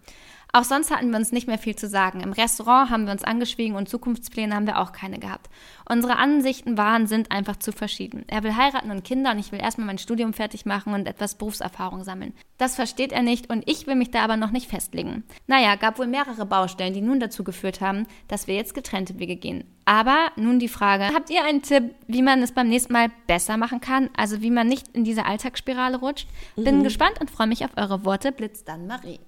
Auch 0.54 0.62
sonst 0.62 0.92
hatten 0.92 1.10
wir 1.10 1.18
uns 1.18 1.32
nicht 1.32 1.48
mehr 1.48 1.58
viel 1.58 1.74
zu 1.74 1.88
sagen. 1.88 2.20
Im 2.20 2.30
Restaurant 2.32 2.88
haben 2.88 3.06
wir 3.06 3.12
uns 3.12 3.24
angeschwiegen 3.24 3.74
und 3.74 3.88
Zukunftspläne 3.88 4.54
haben 4.54 4.68
wir 4.68 4.78
auch 4.78 4.92
keine 4.92 5.18
gehabt. 5.18 5.50
Unsere 5.84 6.14
Ansichten 6.14 6.78
waren, 6.78 7.08
sind 7.08 7.32
einfach 7.32 7.56
zu 7.56 7.72
verschieden. 7.72 8.24
Er 8.28 8.44
will 8.44 8.54
heiraten 8.54 8.92
und 8.92 9.02
Kinder 9.02 9.32
und 9.32 9.40
ich 9.40 9.50
will 9.50 9.60
erstmal 9.60 9.88
mein 9.88 9.98
Studium 9.98 10.32
fertig 10.32 10.64
machen 10.64 10.94
und 10.94 11.08
etwas 11.08 11.34
Berufserfahrung 11.34 12.04
sammeln. 12.04 12.34
Das 12.56 12.76
versteht 12.76 13.10
er 13.10 13.22
nicht 13.22 13.50
und 13.50 13.68
ich 13.68 13.88
will 13.88 13.96
mich 13.96 14.12
da 14.12 14.22
aber 14.22 14.36
noch 14.36 14.52
nicht 14.52 14.70
festlegen. 14.70 15.24
Naja, 15.48 15.74
gab 15.74 15.98
wohl 15.98 16.06
mehrere 16.06 16.46
Baustellen, 16.46 16.94
die 16.94 17.00
nun 17.00 17.18
dazu 17.18 17.42
geführt 17.42 17.80
haben, 17.80 18.06
dass 18.28 18.46
wir 18.46 18.54
jetzt 18.54 18.74
getrennte 18.74 19.18
Wege 19.18 19.34
gehen. 19.34 19.64
Aber 19.86 20.28
nun 20.36 20.60
die 20.60 20.68
Frage, 20.68 21.08
habt 21.12 21.30
ihr 21.30 21.42
einen 21.42 21.62
Tipp, 21.62 21.96
wie 22.06 22.22
man 22.22 22.40
es 22.44 22.52
beim 22.52 22.68
nächsten 22.68 22.92
Mal 22.92 23.10
besser 23.26 23.56
machen 23.56 23.80
kann? 23.80 24.08
Also 24.16 24.40
wie 24.40 24.50
man 24.50 24.68
nicht 24.68 24.86
in 24.92 25.02
diese 25.02 25.26
Alltagsspirale 25.26 25.96
rutscht? 25.96 26.28
Bin 26.54 26.78
mhm. 26.78 26.84
gespannt 26.84 27.20
und 27.20 27.32
freue 27.32 27.48
mich 27.48 27.64
auf 27.64 27.76
eure 27.76 28.04
Worte. 28.04 28.30
Blitz 28.30 28.62
dann 28.62 28.86
Marie. 28.86 29.18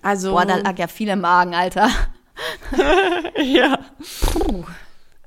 Also. 0.00 0.32
Boah, 0.32 0.46
da 0.46 0.56
lag 0.56 0.78
ja 0.78 0.86
viel 0.86 1.08
im 1.08 1.20
Magen, 1.20 1.54
Alter. 1.54 1.88
ja. 3.42 3.78
Puh. 4.20 4.64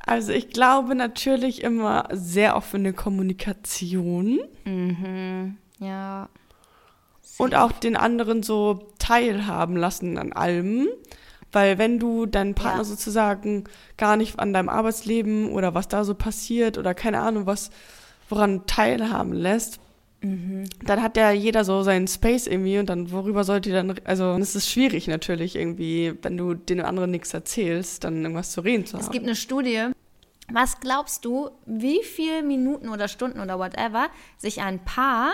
Also 0.06 0.32
ich 0.32 0.50
glaube 0.50 0.96
natürlich 0.96 1.64
immer 1.64 2.08
sehr 2.12 2.56
offene 2.56 2.94
Kommunikation. 2.94 4.40
Mhm. 4.64 5.58
Ja. 5.80 6.30
Und 7.38 7.56
auch 7.56 7.72
den 7.72 7.98
anderen 7.98 8.44
so 8.44 8.92
teilhaben 9.00 9.76
lassen 9.76 10.18
an 10.18 10.32
allem. 10.32 10.88
Weil 11.52 11.78
wenn 11.78 12.00
du 12.00 12.26
deinen 12.26 12.54
Partner 12.54 12.82
ja. 12.82 12.84
sozusagen 12.84 13.64
gar 13.98 14.18
nicht 14.18 14.40
an 14.40 14.54
deinem 14.54 14.70
Arbeitsleben 14.70 15.52
oder 15.52 15.74
was 15.74 15.88
da 15.88 16.04
so 16.04 16.14
passiert 16.14 16.78
oder 16.78 16.94
keine 16.94 17.22
Ahnung 17.22 17.46
was, 17.46 17.72
woran 18.30 18.66
teilhaben 18.68 19.34
lässt, 19.34 19.80
Mhm. 20.26 20.64
Dann 20.84 21.04
hat 21.04 21.18
ja 21.18 21.32
jeder 21.32 21.64
so 21.64 21.84
seinen 21.84 22.08
Space 22.08 22.48
irgendwie 22.48 22.80
und 22.80 22.90
dann 22.90 23.12
worüber 23.12 23.44
sollte 23.44 23.72
dann, 23.72 23.96
also 24.06 24.36
es 24.40 24.56
ist 24.56 24.70
schwierig 24.70 25.08
natürlich 25.08 25.56
irgendwie, 25.56 26.14
wenn 26.24 26.36
du 26.36 26.56
den 26.56 26.82
anderen 26.82 27.12
nichts 27.12 27.34
erzählst, 27.34 28.04
dann 28.04 28.22
irgendwas 28.22 28.52
zu 28.52 28.62
reden 28.62 28.86
zu 28.86 28.94
haben. 28.94 29.04
Es 29.04 29.12
gibt 29.12 29.26
eine 29.26 29.36
Studie, 29.36 29.90
was 30.52 30.80
glaubst 30.80 31.26
du, 31.26 31.52
wie 31.66 32.02
viele 32.04 32.42
Minuten 32.42 32.90
oder 32.90 33.08
Stunden 33.08 33.40
oder 33.40 33.60
whatever 33.60 34.08
sich 34.38 34.62
ein 34.62 34.84
Paar 34.84 35.32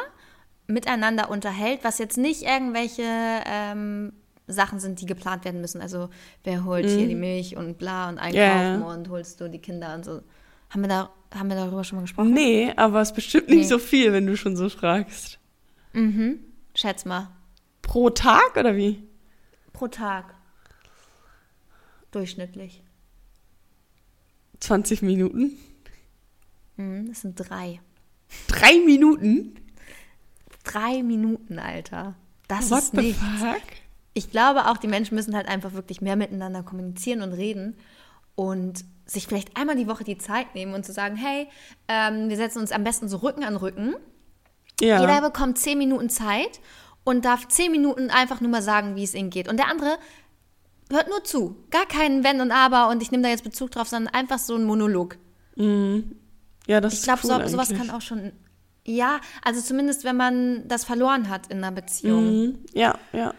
miteinander 0.67 1.30
unterhält, 1.30 1.80
was 1.84 1.97
jetzt 1.97 2.17
nicht 2.17 2.43
irgendwelche 2.43 3.04
ähm, 3.45 4.13
Sachen 4.47 4.80
sind, 4.80 4.99
die 4.99 5.06
geplant 5.06 5.45
werden 5.45 5.62
müssen. 5.62 5.82
Also 5.82 6.10
wer 6.43 6.65
holt 6.65 6.86
mhm. 6.86 6.89
hier 6.89 7.08
die 7.08 7.15
Milch 7.15 7.56
und 7.56 7.77
bla 7.77 8.10
und 8.10 8.17
einkaufen 8.17 8.82
yeah. 8.82 8.93
und 8.93 9.10
holst 9.10 9.39
du 9.39 9.49
die 9.49 9.60
Kinder 9.60 9.95
und 9.95 10.04
so. 10.04 10.21
Haben 10.69 10.82
wir, 10.82 10.88
da, 10.88 11.10
haben 11.34 11.50
wir 11.50 11.56
darüber 11.56 11.84
schon 11.84 11.98
mal 11.98 12.04
gesprochen? 12.04 12.34
Nee, 12.34 12.74
aber 12.76 13.02
es 13.02 13.10
ist 13.10 13.15
bestimmt 13.15 13.50
nicht 13.50 13.62
nee. 13.62 13.67
so 13.67 13.80
viel, 13.80 14.13
wenn 14.13 14.26
du 14.26 14.36
schon 14.36 14.56
so 14.56 14.70
fragst. 14.70 15.39
Mhm. 15.94 16.39
Schätz 16.76 17.06
mal. 17.06 17.30
Pro 17.82 18.10
Tag 18.10 18.56
oder 18.58 18.76
wie? 18.76 19.04
Pro 19.74 19.88
Tag. 19.88 20.36
Durchschnittlich. 22.12 22.84
20 24.60 25.02
Minuten? 25.02 25.58
Mhm, 26.78 27.08
das 27.08 27.22
sind 27.22 27.36
drei. 27.36 27.80
Drei 28.48 28.80
Minuten? 28.86 29.56
Drei 30.63 31.04
Minuten, 31.04 31.60
Alter. 31.60 32.15
Das 32.48 32.70
What 32.70 32.80
ist 32.80 32.94
nichts. 32.94 33.22
Fuck? 33.39 33.62
Ich 34.13 34.30
glaube 34.30 34.67
auch, 34.67 34.78
die 34.78 34.88
Menschen 34.88 35.15
müssen 35.15 35.36
halt 35.36 35.48
einfach 35.48 35.74
wirklich 35.74 36.02
mehr 36.02 36.15
miteinander 36.15 36.63
kommunizieren 36.63 37.22
und 37.22 37.34
reden. 37.34 37.76
Und 38.36 38.86
sich 39.06 39.28
vielleicht 39.28 39.58
einmal 39.58 39.76
die 39.76 39.88
Woche 39.88 40.04
die 40.04 40.17
Zeit 40.17 40.56
nehmen 40.56 40.74
und 40.74 40.86
zu 40.86 40.94
sagen, 40.94 41.15
hey, 41.15 41.48
ähm, 41.88 42.30
wir 42.30 42.38
setzen 42.38 42.60
uns 42.60 42.72
am 42.72 42.84
besten 42.84 43.10
so 43.10 43.17
Rücken 43.17 43.44
an 43.44 43.56
Rücken. 43.56 43.96
Ja. 44.80 45.02
Jeder 45.02 45.22
bekommt 45.22 45.58
zehn 45.58 45.78
Minuten 45.78 46.10
Zeit 46.10 46.60
und 47.04 47.26
darf 47.26 47.48
zehn 47.48 47.72
Minuten 47.72 48.10
einfach 48.10 48.41
nur 48.41 48.50
mal 48.50 48.62
sagen, 48.62 48.96
wie 48.96 49.04
es 49.04 49.13
ihnen 49.13 49.30
geht. 49.30 49.48
Und 49.48 49.58
der 49.58 49.67
andere 49.67 49.98
hört 50.89 51.10
nur 51.10 51.24
zu. 51.24 51.58
Gar 51.72 51.86
kein 51.86 52.24
Wenn 52.24 52.41
und 52.41 52.52
Aber 52.52 52.89
und 52.89 53.02
ich 53.02 53.12
nehme 53.12 53.24
da 53.24 53.30
jetzt 53.30 53.44
Bezug 53.44 53.72
drauf, 53.72 53.88
sondern 53.88 54.13
einfach 54.13 54.39
so 54.39 54.56
ein 54.56 54.63
Monolog. 54.63 55.17
Mhm. 55.56 56.15
Ja, 56.67 56.80
das 56.80 56.94
ich 56.94 57.04
glaube, 57.04 57.22
cool 57.24 57.41
so, 57.44 57.48
sowas 57.50 57.70
kann 57.70 57.89
auch 57.89 58.02
schon. 58.02 58.32
Ja, 58.86 59.20
also 59.44 59.62
zumindest, 59.62 60.04
wenn 60.04 60.17
man 60.17 60.67
das 60.67 60.86
verloren 60.86 61.30
hat 61.30 61.48
in 61.48 61.58
einer 61.58 61.72
Beziehung. 61.72 62.24
Mhm. 62.24 62.60
Ja, 62.74 62.98
ja. 63.13 63.34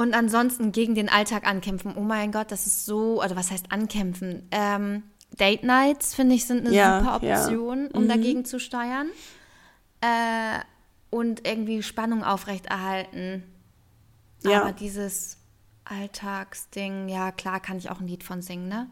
Und 0.00 0.14
ansonsten 0.14 0.72
gegen 0.72 0.94
den 0.94 1.10
Alltag 1.10 1.46
ankämpfen. 1.46 1.92
Oh 1.94 2.00
mein 2.00 2.32
Gott, 2.32 2.50
das 2.50 2.64
ist 2.64 2.86
so, 2.86 3.22
oder 3.22 3.36
was 3.36 3.50
heißt 3.50 3.70
ankämpfen? 3.70 4.48
Ähm, 4.50 5.02
Date 5.38 5.62
Nights, 5.62 6.14
finde 6.14 6.36
ich, 6.36 6.46
sind 6.46 6.66
eine 6.66 6.74
ja, 6.74 7.00
super 7.00 7.16
Option, 7.16 7.82
ja. 7.82 7.90
um 7.92 8.04
mhm. 8.04 8.08
dagegen 8.08 8.46
zu 8.46 8.58
steuern. 8.58 9.08
Äh, 10.00 10.60
und 11.10 11.46
irgendwie 11.46 11.82
Spannung 11.82 12.24
aufrechterhalten. 12.24 13.42
Ja. 14.42 14.62
Aber 14.62 14.72
dieses 14.72 15.36
Alltagsding, 15.84 17.10
ja 17.10 17.30
klar, 17.30 17.60
kann 17.60 17.76
ich 17.76 17.90
auch 17.90 18.00
ein 18.00 18.08
Lied 18.08 18.24
von 18.24 18.40
singen, 18.40 18.68
ne? 18.68 18.88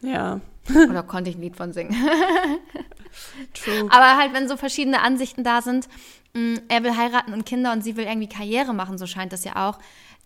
Ja. 0.00 0.40
Oder 0.70 1.02
konnte 1.02 1.28
ich 1.28 1.36
ein 1.36 1.42
Lied 1.42 1.56
von 1.56 1.74
singen. 1.74 1.94
True. 3.52 3.86
Aber 3.90 4.16
halt, 4.16 4.32
wenn 4.32 4.48
so 4.48 4.56
verschiedene 4.56 5.02
Ansichten 5.02 5.44
da 5.44 5.60
sind, 5.60 5.90
mh, 6.32 6.40
mm, 6.40 6.60
er 6.68 6.84
will 6.84 6.96
heiraten 6.96 7.34
und 7.34 7.44
Kinder 7.44 7.70
und 7.70 7.84
sie 7.84 7.98
will 7.98 8.06
irgendwie 8.06 8.30
Karriere 8.30 8.72
machen, 8.72 8.96
so 8.96 9.06
scheint 9.06 9.34
das 9.34 9.44
ja 9.44 9.68
auch, 9.68 9.78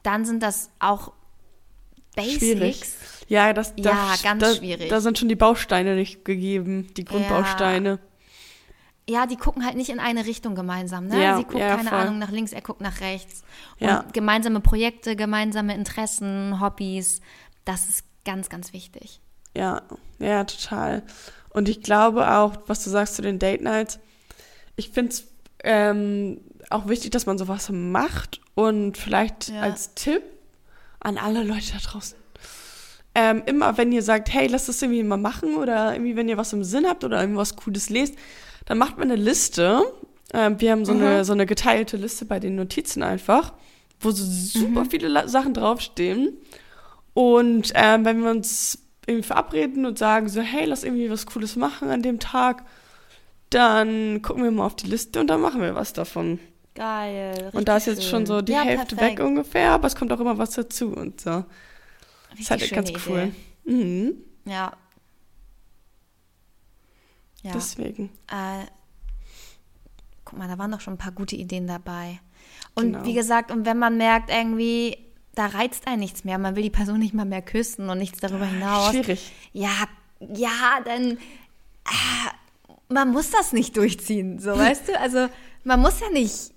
dann 0.02 0.24
sind 0.24 0.42
das 0.42 0.70
auch 0.78 1.12
Basics. 2.14 2.38
Schwierig. 2.38 2.82
Ja, 3.28 3.52
das, 3.52 3.74
das, 3.76 3.84
ja, 3.86 4.14
ganz 4.22 4.42
da, 4.42 4.54
schwierig. 4.54 4.88
Da 4.90 5.00
sind 5.00 5.18
schon 5.18 5.28
die 5.28 5.36
Bausteine 5.36 5.94
nicht 5.94 6.24
gegeben, 6.24 6.92
die 6.94 7.04
Grundbausteine. 7.04 7.98
Ja. 9.08 9.20
ja 9.20 9.26
die 9.26 9.36
gucken 9.36 9.64
halt 9.64 9.76
nicht 9.76 9.88
in 9.88 9.98
eine 9.98 10.26
Richtung 10.26 10.54
gemeinsam. 10.54 11.06
Ne? 11.06 11.22
Ja, 11.22 11.36
Sie 11.38 11.44
guckt, 11.44 11.58
ja, 11.58 11.76
keine 11.76 11.88
voll. 11.88 11.98
Ahnung, 11.98 12.18
nach 12.18 12.30
links, 12.30 12.52
er 12.52 12.60
guckt 12.60 12.82
nach 12.82 13.00
rechts. 13.00 13.42
Und 13.80 13.86
ja. 13.86 14.04
gemeinsame 14.12 14.60
Projekte, 14.60 15.16
gemeinsame 15.16 15.74
Interessen, 15.74 16.60
Hobbys, 16.60 17.22
das 17.64 17.88
ist 17.88 18.04
ganz, 18.26 18.50
ganz 18.50 18.74
wichtig. 18.74 19.20
Ja, 19.56 19.82
ja, 20.18 20.44
total. 20.44 21.02
Und 21.50 21.68
ich 21.70 21.82
glaube 21.82 22.30
auch, 22.30 22.56
was 22.66 22.84
du 22.84 22.90
sagst 22.90 23.14
zu 23.14 23.22
den 23.22 23.38
Date 23.38 23.62
Nights, 23.62 24.00
ich 24.76 24.90
finde 24.90 25.12
es 25.12 25.26
ähm, 25.64 26.40
auch 26.68 26.88
wichtig, 26.88 27.10
dass 27.10 27.24
man 27.24 27.38
sowas 27.38 27.70
macht 27.70 28.41
und 28.54 28.96
vielleicht 28.96 29.48
ja. 29.48 29.60
als 29.60 29.94
Tipp 29.94 30.22
an 31.00 31.18
alle 31.18 31.42
Leute 31.42 31.72
da 31.72 31.78
draußen. 31.78 32.16
Ähm, 33.14 33.42
immer 33.46 33.76
wenn 33.76 33.92
ihr 33.92 34.02
sagt, 34.02 34.32
hey, 34.32 34.46
lass 34.46 34.66
das 34.66 34.80
irgendwie 34.80 35.02
mal 35.02 35.18
machen 35.18 35.56
oder 35.56 35.92
irgendwie, 35.92 36.16
wenn 36.16 36.28
ihr 36.28 36.38
was 36.38 36.52
im 36.52 36.64
Sinn 36.64 36.86
habt 36.86 37.04
oder 37.04 37.20
irgendwas 37.20 37.56
Cooles 37.56 37.90
lest, 37.90 38.14
dann 38.64 38.78
macht 38.78 38.96
man 38.96 39.10
eine 39.10 39.20
Liste. 39.20 39.82
Ähm, 40.32 40.60
wir 40.60 40.72
haben 40.72 40.84
so, 40.84 40.94
mhm. 40.94 41.02
eine, 41.02 41.24
so 41.24 41.32
eine 41.32 41.44
geteilte 41.44 41.96
Liste 41.98 42.24
bei 42.24 42.40
den 42.40 42.54
Notizen 42.54 43.02
einfach, 43.02 43.52
wo 44.00 44.10
so 44.10 44.24
super 44.24 44.84
mhm. 44.84 44.90
viele 44.90 45.28
Sachen 45.28 45.52
draufstehen. 45.52 46.38
Und 47.12 47.72
ähm, 47.74 48.06
wenn 48.06 48.22
wir 48.22 48.30
uns 48.30 48.78
irgendwie 49.06 49.26
verabreden 49.26 49.84
und 49.84 49.98
sagen 49.98 50.28
so, 50.28 50.40
hey, 50.40 50.64
lass 50.64 50.84
irgendwie 50.84 51.10
was 51.10 51.26
Cooles 51.26 51.56
machen 51.56 51.90
an 51.90 52.02
dem 52.02 52.18
Tag, 52.18 52.64
dann 53.50 54.22
gucken 54.22 54.44
wir 54.44 54.50
mal 54.50 54.64
auf 54.64 54.76
die 54.76 54.86
Liste 54.86 55.20
und 55.20 55.26
dann 55.26 55.40
machen 55.40 55.60
wir 55.60 55.74
was 55.74 55.92
davon. 55.92 56.38
Geil. 56.74 57.50
Und 57.52 57.68
da 57.68 57.76
ist 57.76 57.86
jetzt 57.86 58.02
schön. 58.02 58.10
schon 58.10 58.26
so 58.26 58.40
die 58.40 58.52
ja, 58.52 58.62
Hälfte 58.62 58.96
perfekt. 58.96 59.18
weg 59.18 59.26
ungefähr, 59.26 59.72
aber 59.72 59.86
es 59.86 59.94
kommt 59.94 60.12
auch 60.12 60.20
immer 60.20 60.38
was 60.38 60.50
dazu 60.50 60.92
und 60.92 61.20
so. 61.20 61.30
Richtig 61.30 61.44
das 62.30 62.40
ist 62.40 62.50
halt 62.50 62.70
ganz 62.72 62.90
Idee. 62.90 63.00
cool. 63.08 63.32
Mhm. 63.64 64.14
Ja. 64.46 64.72
ja. 67.42 67.52
Deswegen. 67.52 68.10
Äh, 68.28 68.64
guck 70.24 70.38
mal, 70.38 70.48
da 70.48 70.58
waren 70.58 70.70
doch 70.70 70.80
schon 70.80 70.94
ein 70.94 70.98
paar 70.98 71.12
gute 71.12 71.36
Ideen 71.36 71.66
dabei. 71.66 72.20
Und 72.74 72.92
genau. 72.92 73.04
wie 73.04 73.12
gesagt, 73.12 73.50
und 73.50 73.66
wenn 73.66 73.78
man 73.78 73.98
merkt, 73.98 74.30
irgendwie, 74.30 74.96
da 75.34 75.46
reizt 75.46 75.86
einen 75.86 76.00
nichts 76.00 76.24
mehr, 76.24 76.38
man 76.38 76.56
will 76.56 76.62
die 76.62 76.70
Person 76.70 76.98
nicht 76.98 77.12
mal 77.12 77.26
mehr 77.26 77.42
küssen 77.42 77.90
und 77.90 77.98
nichts 77.98 78.20
darüber 78.20 78.46
hinaus. 78.46 78.90
Schwierig. 78.90 79.32
Ja, 79.52 79.84
ja, 80.20 80.80
dann. 80.84 81.12
Äh, 81.12 82.30
man 82.88 83.10
muss 83.10 83.30
das 83.30 83.52
nicht 83.52 83.76
durchziehen, 83.76 84.38
so 84.38 84.50
weißt 84.56 84.88
du? 84.88 84.98
Also 84.98 85.28
man 85.64 85.80
muss 85.80 86.00
ja 86.00 86.10
nicht 86.10 86.51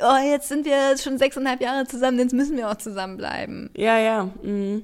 oh, 0.00 0.16
jetzt 0.30 0.48
sind 0.48 0.64
wir 0.64 0.96
schon 0.98 1.18
sechseinhalb 1.18 1.60
Jahre 1.60 1.86
zusammen, 1.86 2.18
jetzt 2.18 2.32
müssen 2.32 2.56
wir 2.56 2.70
auch 2.70 2.76
zusammenbleiben. 2.76 3.70
Ja, 3.76 3.98
ja. 3.98 4.30
Mhm. 4.42 4.82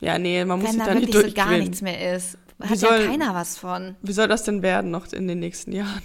Ja, 0.00 0.18
nee, 0.18 0.44
man 0.44 0.60
muss 0.60 0.68
Wenn 0.68 0.74
sich 0.74 0.82
da, 0.82 0.94
da 0.94 0.94
nicht 0.94 1.14
wirklich 1.14 1.34
so 1.34 1.36
gar 1.36 1.50
nichts 1.50 1.80
mehr 1.80 2.14
ist, 2.14 2.36
hat 2.60 2.70
wie 2.70 2.76
soll, 2.76 3.00
ja 3.00 3.06
keiner 3.06 3.34
was 3.34 3.56
von. 3.58 3.96
Wie 4.02 4.12
soll 4.12 4.28
das 4.28 4.44
denn 4.44 4.62
werden 4.62 4.90
noch 4.90 5.12
in 5.12 5.28
den 5.28 5.38
nächsten 5.38 5.72
Jahren? 5.72 6.02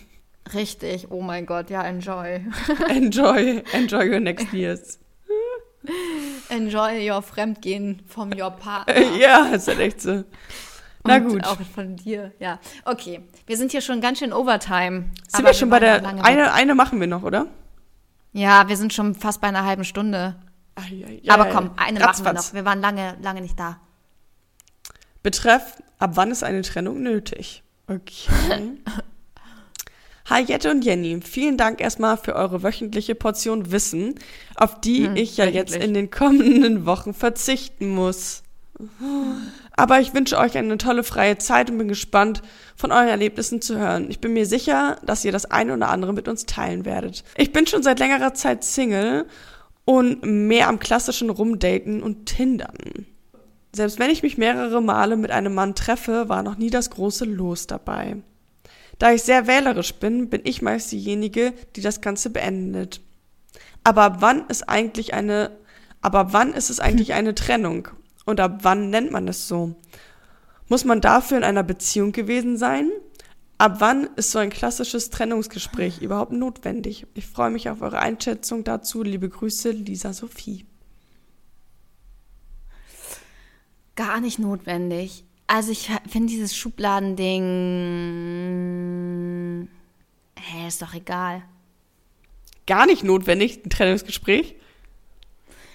Richtig, 0.54 1.12
oh 1.12 1.22
mein 1.22 1.46
Gott, 1.46 1.70
ja, 1.70 1.84
enjoy. 1.84 2.46
enjoy, 2.90 3.64
enjoy 3.74 4.10
your 4.10 4.20
next 4.20 4.52
years. 4.54 5.00
Enjoy 6.50 7.10
your 7.10 7.22
Fremdgehen 7.22 8.02
vom 8.08 8.32
your 8.34 8.52
Partner. 8.52 9.00
ja, 9.18 9.48
ist 9.48 9.68
halt 9.68 9.80
echt 9.80 10.02
so. 10.02 10.24
Na 11.04 11.18
Und 11.18 11.30
gut. 11.30 11.46
Auch 11.46 11.60
von 11.74 11.96
dir, 11.96 12.34
ja. 12.40 12.60
Okay, 12.86 13.22
wir 13.46 13.58
sind 13.58 13.72
hier 13.72 13.82
schon 13.82 14.02
ganz 14.02 14.20
schön 14.20 14.34
Overtime. 14.34 15.06
Sind 15.28 15.46
wir 15.46 15.54
schon 15.54 15.70
bei 15.70 15.80
waren 15.80 16.18
der. 16.18 16.26
Eine, 16.26 16.54
eine 16.54 16.76
machen 16.76 17.00
wir 17.00 17.08
noch, 17.08 17.24
oder? 17.24 17.48
Ja, 18.32 18.68
wir 18.70 18.78
sind 18.78 18.94
schon 18.94 19.16
fast 19.16 19.42
bei 19.42 19.48
einer 19.48 19.66
halben 19.66 19.84
Stunde. 19.84 20.36
Ah, 20.76 20.84
ja, 20.92 21.08
ja, 21.22 21.34
aber 21.34 21.46
komm, 21.48 21.72
eine 21.78 22.00
machen 22.00 22.00
wir 22.00 22.08
Ratzfatz. 22.08 22.48
noch. 22.50 22.54
Wir 22.54 22.66
waren 22.66 22.80
lange, 22.82 23.18
lange 23.22 23.42
nicht 23.42 23.60
da. 23.60 23.80
Betreff, 25.24 25.82
ab 25.98 26.12
wann 26.14 26.32
ist 26.32 26.44
eine 26.44 26.62
Trennung 26.62 27.02
nötig? 27.02 27.64
Okay. 27.88 28.78
Hi 30.30 30.44
Jette 30.44 30.70
und 30.70 30.86
Jenny, 30.86 31.20
vielen 31.22 31.58
Dank 31.58 31.82
erstmal 31.82 32.16
für 32.16 32.36
eure 32.36 32.62
wöchentliche 32.62 33.16
Portion 33.16 33.72
Wissen, 33.72 34.14
auf 34.56 34.80
die 34.80 35.08
Hm, 35.08 35.16
ich 35.16 35.38
ja 35.38 35.46
jetzt 35.46 35.72
wöchentlich. 35.72 35.88
in 35.88 35.94
den 35.96 36.12
kommenden 36.12 36.86
Wochen 36.86 37.14
verzichten 37.16 37.90
muss. 37.90 38.44
Aber 39.80 40.02
ich 40.02 40.14
wünsche 40.14 40.38
euch 40.38 40.58
eine 40.58 40.78
tolle 40.78 41.06
freie 41.06 41.38
Zeit 41.38 41.70
und 41.70 41.78
bin 41.78 41.88
gespannt, 41.88 42.42
von 42.76 42.92
euren 42.92 43.08
Erlebnissen 43.08 43.62
zu 43.62 43.78
hören. 43.78 44.08
Ich 44.10 44.20
bin 44.20 44.34
mir 44.34 44.46
sicher, 44.46 44.98
dass 45.06 45.24
ihr 45.24 45.32
das 45.32 45.46
eine 45.46 45.74
oder 45.74 45.88
andere 45.88 46.12
mit 46.12 46.28
uns 46.28 46.46
teilen 46.46 46.84
werdet. 46.84 47.24
Ich 47.38 47.54
bin 47.54 47.66
schon 47.66 47.82
seit 47.82 47.98
längerer 48.00 48.34
Zeit 48.34 48.66
Single 48.66 49.26
und 49.86 50.22
mehr 50.26 50.68
am 50.68 50.80
klassischen 50.80 51.30
Rumdaten 51.30 52.04
und 52.04 52.26
Tindern. 52.26 53.06
Selbst 53.74 54.00
wenn 54.00 54.10
ich 54.10 54.22
mich 54.22 54.38
mehrere 54.38 54.82
Male 54.82 55.16
mit 55.16 55.32
einem 55.32 55.54
Mann 55.54 55.76
treffe, 55.76 56.28
war 56.28 56.44
noch 56.44 56.58
nie 56.58 56.70
das 56.70 56.90
große 56.90 57.24
Los 57.24 57.66
dabei. 57.66 58.18
Da 58.98 59.14
ich 59.14 59.24
sehr 59.24 59.48
wählerisch 59.48 59.94
bin, 59.94 60.30
bin 60.30 60.42
ich 60.44 60.62
meist 60.62 60.92
diejenige, 60.92 61.54
die 61.78 61.82
das 61.82 62.02
Ganze 62.02 62.32
beendet. 62.32 63.00
Aber 63.86 64.02
ab 64.02 64.18
wann 64.20 64.46
ist 64.50 64.68
eigentlich 64.68 65.14
eine, 65.14 65.52
aber 66.02 66.20
ab 66.20 66.28
wann 66.32 66.54
ist 66.54 66.70
es 66.70 66.82
eigentlich 66.82 67.14
eine 67.14 67.34
Trennung? 67.34 67.88
Und 68.30 68.40
ab 68.40 68.60
wann 68.62 68.92
nennt 68.92 69.10
man 69.10 69.28
es 69.28 69.48
so? 69.48 69.74
Muss 70.68 70.86
man 70.86 71.02
dafür 71.02 71.38
in 71.38 71.44
einer 71.44 71.64
Beziehung 71.64 72.12
gewesen 72.12 72.58
sein? 72.58 72.92
Ab 73.58 73.78
wann 73.80 74.08
ist 74.18 74.30
so 74.30 74.38
ein 74.38 74.52
klassisches 74.52 75.10
Trennungsgespräch 75.10 76.04
überhaupt 76.04 76.32
notwendig? 76.32 77.08
Ich 77.16 77.26
freue 77.26 77.50
mich 77.50 77.72
auf 77.72 77.82
eure 77.82 77.98
Einschätzung 77.98 78.64
dazu. 78.64 79.02
Liebe 79.02 79.30
Grüße, 79.30 79.72
Lisa 79.72 80.14
Sophie. 80.14 80.68
Gar 83.96 84.20
nicht 84.20 84.38
notwendig. 84.38 85.24
Also 85.48 85.72
ich 85.72 85.90
finde 86.08 86.30
dieses 86.30 86.56
Schubladending. 86.56 87.42
Hä, 90.38 90.68
ist 90.68 90.84
doch 90.84 90.94
egal. 90.94 91.42
Gar 92.68 92.86
nicht 92.86 93.04
notwendig, 93.04 93.66
ein 93.66 93.72
Trennungsgespräch. 93.72 94.56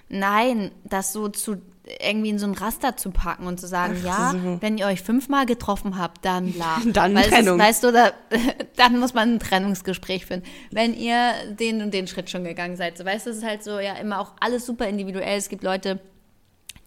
Nein, 0.08 0.70
das 0.84 1.12
so 1.12 1.28
zu 1.28 1.60
irgendwie 2.00 2.30
in 2.30 2.38
so 2.38 2.46
ein 2.46 2.54
Raster 2.54 2.96
zu 2.96 3.10
packen 3.10 3.46
und 3.46 3.60
zu 3.60 3.66
sagen, 3.66 3.96
Ach 4.00 4.04
ja, 4.04 4.30
so. 4.32 4.62
wenn 4.62 4.78
ihr 4.78 4.86
euch 4.86 5.02
fünfmal 5.02 5.44
getroffen 5.44 5.98
habt, 5.98 6.24
dann 6.24 6.52
bla. 6.52 6.80
Dann 6.86 7.14
Weil 7.14 7.28
Trennung. 7.28 7.58
Ist, 7.58 7.66
weißt 7.66 7.84
du, 7.84 7.92
da, 7.92 8.12
dann 8.76 8.98
muss 8.98 9.12
man 9.12 9.34
ein 9.34 9.38
Trennungsgespräch 9.38 10.26
führen. 10.26 10.42
Wenn 10.70 10.94
ihr 10.94 11.32
den 11.50 11.82
und 11.82 11.92
den 11.92 12.06
Schritt 12.06 12.30
schon 12.30 12.44
gegangen 12.44 12.76
seid. 12.76 12.96
So, 12.96 13.04
weißt 13.04 13.26
du, 13.26 13.30
es 13.30 13.38
ist 13.38 13.44
halt 13.44 13.62
so, 13.62 13.78
ja, 13.78 13.94
immer 13.94 14.20
auch 14.20 14.32
alles 14.40 14.64
super 14.64 14.88
individuell. 14.88 15.36
Es 15.36 15.48
gibt 15.48 15.62
Leute, 15.62 16.00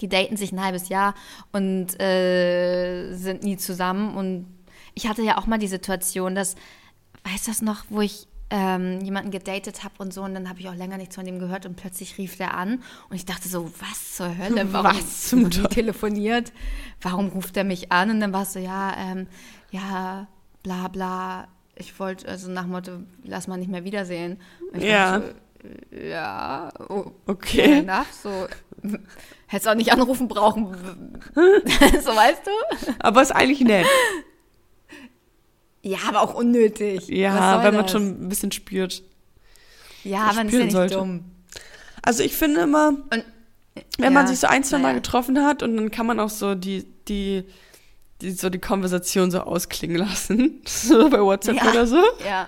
die 0.02 0.10
daten 0.10 0.36
sich 0.36 0.52
ein 0.52 0.64
halbes 0.64 0.90
Jahr 0.90 1.14
und 1.52 2.00
äh, 2.02 3.14
sind 3.14 3.44
nie 3.44 3.58
zusammen. 3.58 4.16
Und 4.16 4.48
ich 4.96 5.08
hatte 5.08 5.22
ja 5.22 5.38
auch 5.38 5.46
mal 5.46 5.60
die 5.60 5.68
Situation, 5.68 6.34
dass, 6.34 6.56
weißt 7.24 7.48
du 7.48 7.52
das 7.52 7.62
noch, 7.62 7.86
wo 7.90 8.02
ich 8.02 8.28
ähm, 8.50 9.02
jemanden 9.02 9.32
gedatet 9.32 9.84
habe 9.84 9.96
und 9.98 10.14
so 10.14 10.24
und 10.24 10.34
dann 10.34 10.48
habe 10.50 10.60
ich 10.60 10.70
auch 10.70 10.76
länger 10.76 10.98
nichts 10.98 11.16
von 11.16 11.26
dem 11.26 11.40
gehört 11.40 11.66
und 11.66 11.76
plötzlich 11.76 12.18
rief 12.18 12.38
der 12.38 12.54
an 12.54 12.82
und 13.10 13.16
ich 13.16 13.26
dachte 13.26 13.50
so, 13.50 13.70
was 13.80 14.16
zur 14.16 14.38
Hölle, 14.38 14.68
warum 14.72 14.98
Was 14.98 15.28
zum 15.28 15.52
telefoniert, 15.70 16.54
warum 17.02 17.28
ruft 17.28 17.58
er 17.58 17.64
mich 17.66 17.92
an 17.92 18.10
und 18.10 18.20
dann 18.22 18.32
war 18.34 18.44
es 18.44 18.54
so, 18.54 18.60
ja, 18.60 18.96
ähm, 18.98 19.28
ja, 19.72 20.28
bla 20.64 20.88
bla, 20.88 21.48
ich 21.76 22.00
wollte, 22.00 22.28
also 22.28 22.50
nach 22.50 22.68
Motto, 22.68 22.92
lass 23.24 23.48
mal 23.48 23.58
nicht 23.58 23.70
mehr 23.70 23.84
wiedersehen. 23.84 24.40
Ja. 24.78 25.20
dachte 25.20 25.36
so, 25.92 25.98
ja, 25.98 26.70
oh, 26.90 27.12
Okay. 27.26 27.80
enough, 27.80 28.12
so, 28.14 28.48
hättest 29.48 29.68
auch 29.68 29.76
nicht 29.76 29.92
anrufen 29.92 30.28
brauchen, 30.28 30.74
so 31.36 32.16
weißt 32.16 32.42
du? 32.46 32.94
Aber 33.00 33.22
ist 33.22 33.32
eigentlich 33.32 33.62
nett. 33.62 33.86
Ja, 35.88 36.00
aber 36.10 36.22
auch 36.22 36.34
unnötig. 36.34 37.08
Ja, 37.08 37.64
wenn 37.64 37.74
man 37.76 37.84
das? 37.84 37.92
schon 37.92 38.26
ein 38.26 38.30
bisschen 38.30 38.52
spürt. 38.52 39.04
Ja, 40.04 40.32
man 40.34 40.48
ist 40.48 40.54
ja 40.54 40.60
nicht 40.60 40.72
sollte. 40.74 40.96
dumm. 40.96 41.24
Also 42.02 42.24
ich 42.24 42.34
finde 42.34 42.62
immer, 42.62 42.90
Und, 42.90 43.24
wenn 43.98 44.14
man 44.14 44.26
ja, 44.26 44.28
sich 44.28 44.40
so 44.40 44.48
ein, 44.48 44.64
zwei 44.64 44.78
Mal 44.78 44.84
naja. 44.90 44.96
getroffen 44.96 45.44
hat 45.46 45.64
und 45.64 45.76
dann 45.78 45.92
kann 45.92 46.06
man 46.06 46.20
auch 46.20 46.30
so 46.30 46.56
die, 46.56 46.86
die, 47.08 47.44
die 48.22 48.32
so 48.32 48.50
die 48.50 48.60
Konversation 48.60 49.32
so 49.32 49.40
ausklingen 49.42 49.98
lassen. 49.98 50.62
So 50.68 51.10
bei 51.10 51.22
WhatsApp 51.22 51.58
Ja. 51.58 51.70
oder 51.72 51.88
so. 51.88 52.02
Ja. 52.26 52.48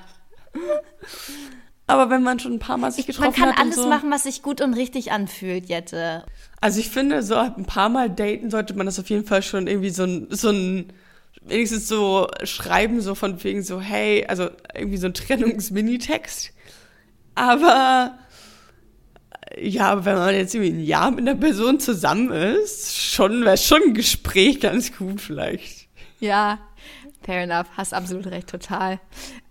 Aber 1.88 2.10
wenn 2.12 2.22
man 2.22 2.40
schon 2.40 2.54
ein 2.54 2.60
paar 2.60 2.78
Mal 2.78 2.92
sich 2.92 3.08
Man 3.08 3.16
getroffen 3.16 3.34
kann 3.42 3.50
hat 3.52 3.60
alles 3.60 3.76
so. 3.76 3.88
machen, 3.88 4.12
was 4.12 4.24
sich 4.24 4.44
gut 4.44 4.62
und 4.62 4.74
richtig 4.76 5.12
anfühlt, 5.12 5.68
Jette. 5.70 6.24
Also 6.62 6.80
ich 6.80 6.90
finde, 6.90 7.24
so 7.24 7.36
ein 7.36 7.66
paar 7.66 7.90
Mal 7.90 8.10
daten 8.10 8.52
sollte 8.52 8.76
man 8.76 8.86
das 8.86 9.00
auf 9.00 9.10
jeden 9.10 9.26
Fall 9.26 9.42
schon 9.42 9.66
irgendwie 9.68 9.90
so 9.90 10.04
ein, 10.04 10.28
so 10.30 10.50
ein, 10.50 10.94
wenigstens 11.42 11.88
so 11.88 12.28
schreiben, 12.44 13.02
so 13.02 13.16
von 13.16 13.44
wegen 13.44 13.64
so, 13.64 13.80
hey, 13.80 14.26
also 14.28 14.50
irgendwie 14.74 14.98
so 14.98 15.08
ein 15.08 15.14
Trennungs-Minitext. 15.14 16.52
Aber 17.36 18.18
ja, 19.58 20.06
wenn 20.06 20.16
man 20.16 20.36
jetzt 20.36 20.54
irgendwie 20.54 20.72
ein 20.72 20.84
Jahr 20.84 21.12
mit 21.12 21.22
einer 21.22 21.36
Person 21.36 21.80
zusammen 21.80 22.32
ist, 22.32 22.98
schon 22.98 23.44
wäre 23.46 23.58
schon 23.58 23.82
ein 23.84 23.94
Gespräch 23.94 24.60
ganz 24.60 24.96
gut 24.96 25.22
vielleicht. 25.22 25.88
Ja, 26.20 26.60
fair 27.24 27.44
enough. 27.44 27.68
Hast 27.76 27.94
absolut 27.94 28.28
recht, 28.28 28.50
total. 28.50 29.00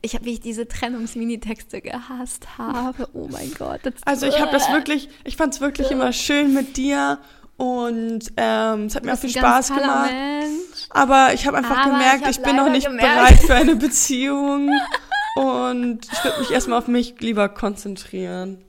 Ich 0.02 0.14
habe, 0.14 0.26
wie 0.26 0.34
ich 0.34 0.40
diese 0.40 0.68
Trennungsminitexte 0.68 1.80
gehasst 1.80 2.58
habe. 2.58 3.08
Oh 3.12 3.28
mein 3.30 3.52
Gott. 3.54 3.80
Das 3.82 3.94
Also 4.04 4.26
ich 4.26 4.38
habe 4.40 4.52
das 4.52 4.70
wirklich, 4.70 5.08
ich 5.24 5.36
fand 5.36 5.54
es 5.54 5.60
wirklich 5.60 5.90
immer 5.90 6.12
schön 6.12 6.54
mit 6.54 6.76
dir 6.76 7.18
und 7.58 8.20
ähm, 8.38 8.84
es 8.86 8.94
hat 8.94 9.04
mir 9.04 9.12
auch 9.12 9.18
viel 9.18 9.30
Spaß 9.30 9.68
gemacht. 9.68 10.10
Mensch. 10.10 10.86
Aber 10.90 11.34
ich 11.34 11.46
habe 11.46 11.58
einfach 11.58 11.76
Aber 11.78 11.90
gemerkt, 11.90 12.22
ich 12.22 12.38
ich, 12.38 12.42
bin 12.42 12.56
noch 12.56 12.70
nicht 12.70 12.86
gemerkt- 12.86 13.00
bereit 13.14 13.38
für 13.40 13.54
eine 13.56 13.76
Beziehung 13.76 14.70
und 15.36 16.00
ich 16.10 16.24
würde 16.24 16.40
mich 16.40 16.50
erstmal 16.50 16.78
auf 16.78 16.88
mich 16.88 17.20
lieber 17.20 17.48
konzentrieren. 17.50 18.64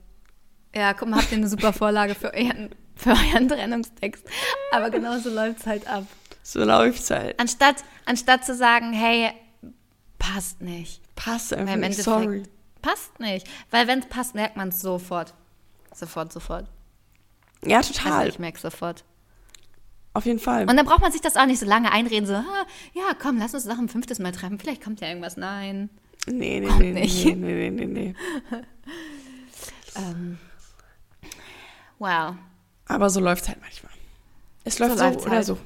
Ja, 0.74 0.92
guck 0.92 1.08
mal, 1.08 1.20
habt 1.20 1.32
ihr 1.32 1.38
eine 1.38 1.48
super 1.48 1.72
Vorlage 1.72 2.14
für 2.14 2.34
euren, 2.34 2.70
für 2.94 3.10
euren 3.10 3.48
Trennungstext. 3.48 4.24
Aber 4.72 4.90
genauso 4.90 5.30
läuft's 5.30 5.66
halt 5.66 5.86
ab. 5.88 6.04
So 6.42 6.62
läuft's 6.64 7.10
halt. 7.10 7.38
Anstatt, 7.40 7.76
anstatt 8.06 8.44
zu 8.44 8.54
sagen, 8.54 8.92
hey, 8.92 9.30
passt 10.18 10.60
nicht. 10.60 11.00
Passt 11.16 11.52
einfach 11.54 11.76
nicht, 11.76 12.02
sorry. 12.02 12.42
passt 12.82 13.18
nicht. 13.20 13.46
Weil 13.70 13.86
wenn 13.88 14.00
es 14.00 14.06
passt, 14.06 14.34
merkt 14.34 14.56
man 14.56 14.68
es 14.68 14.80
sofort. 14.80 15.32
Sofort, 15.94 16.32
sofort. 16.32 16.66
Ja, 17.64 17.78
Also 17.78 17.92
total. 17.92 18.28
ich 18.28 18.38
merke 18.38 18.58
sofort. 18.58 19.04
auf 20.14 20.24
jeden 20.26 20.38
Fall. 20.38 20.62
Und 20.68 20.76
dann 20.76 20.86
braucht 20.86 21.00
man 21.02 21.12
sich 21.12 21.20
das 21.20 21.36
auch 21.36 21.46
nicht 21.46 21.60
so 21.60 21.66
lange 21.66 21.92
einreden, 21.92 22.26
so, 22.26 22.34
ah, 22.34 22.66
ja, 22.94 23.14
komm, 23.20 23.38
lass 23.38 23.54
uns 23.54 23.64
noch 23.66 23.78
ein 23.78 23.88
fünftes 23.88 24.18
Mal 24.18 24.32
treffen. 24.32 24.58
Vielleicht 24.58 24.82
kommt 24.82 25.00
ja 25.00 25.08
irgendwas. 25.08 25.36
Nein. 25.36 25.90
nee, 26.26 26.60
nee, 26.60 26.66
kommt 26.66 26.80
nee, 26.80 26.92
nicht. 26.92 27.24
nee, 27.26 27.34
nee, 27.34 27.70
nee, 27.70 27.86
nee, 27.86 27.86
nee. 27.86 28.14
Ähm, 29.96 30.38
wow. 31.98 32.34
Aber 32.86 33.10
so 33.10 33.18
läuft's 33.18 33.48
halt 33.48 33.60
manchmal. 33.60 33.90
Es 34.62 34.78
läuft 34.78 34.98
so, 34.98 35.04
läuft's 35.04 35.24
oder 35.24 35.34
halt. 35.34 35.46
so. 35.46 35.58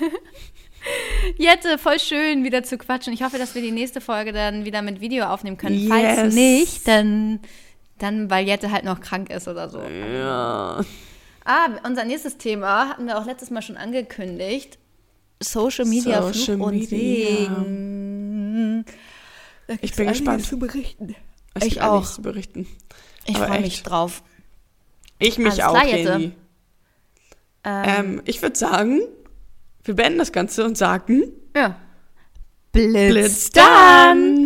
Jette, 1.36 1.76
voll 1.78 1.98
schön, 2.00 2.44
wieder 2.44 2.62
zu 2.62 2.78
quatschen. 2.78 3.12
Ich 3.12 3.22
hoffe, 3.22 3.36
dass 3.38 3.54
wir 3.54 3.60
die 3.62 3.70
nächste 3.70 4.00
Folge 4.00 4.32
dann 4.32 4.64
wieder 4.64 4.80
mit 4.80 5.00
Video 5.00 5.26
aufnehmen 5.26 5.58
können. 5.58 5.78
Yes. 5.78 5.88
Falls 5.88 6.34
nicht, 6.34 6.88
dann, 6.88 7.40
dann, 7.98 8.30
weil 8.30 8.46
Jette 8.46 8.70
halt 8.72 8.84
noch 8.84 9.00
krank 9.00 9.30
ist 9.30 9.48
oder 9.48 9.68
so. 9.68 9.82
Ja. 9.82 10.80
Ah, 11.44 11.68
unser 11.84 12.04
nächstes 12.04 12.38
Thema 12.38 12.88
hatten 12.90 13.06
wir 13.06 13.18
auch 13.18 13.26
letztes 13.26 13.50
Mal 13.50 13.62
schon 13.62 13.76
angekündigt. 13.76 14.78
Social 15.40 15.84
Media, 15.86 16.22
Social 16.22 16.56
Fluch 16.56 16.66
und. 16.66 16.84
Segen. 16.84 18.84
Ich 19.80 19.94
bin 19.94 20.08
gespannt. 20.08 20.44
zu 20.44 20.58
berichten. 20.58 21.14
Es 21.54 21.64
Ich 21.66 21.80
auch. 21.82 22.10
zu 22.10 22.22
berichten. 22.22 22.66
Ich 23.26 23.36
freue 23.36 23.60
mich 23.60 23.82
drauf. 23.82 24.22
Ich 25.18 25.38
mich 25.38 25.64
Alles 25.64 25.76
auch, 25.76 25.82
klar. 25.82 26.20
Ähm, 26.20 26.32
Ähm, 27.64 28.22
ich 28.24 28.40
würde 28.40 28.56
sagen, 28.56 29.00
wir 29.84 29.94
beenden 29.94 30.18
das 30.18 30.32
Ganze 30.32 30.64
und 30.64 30.78
sagen 30.78 31.24
ja. 31.56 31.76
Blitz, 32.72 32.92
Blitz 33.12 33.50
dann! 33.50 34.37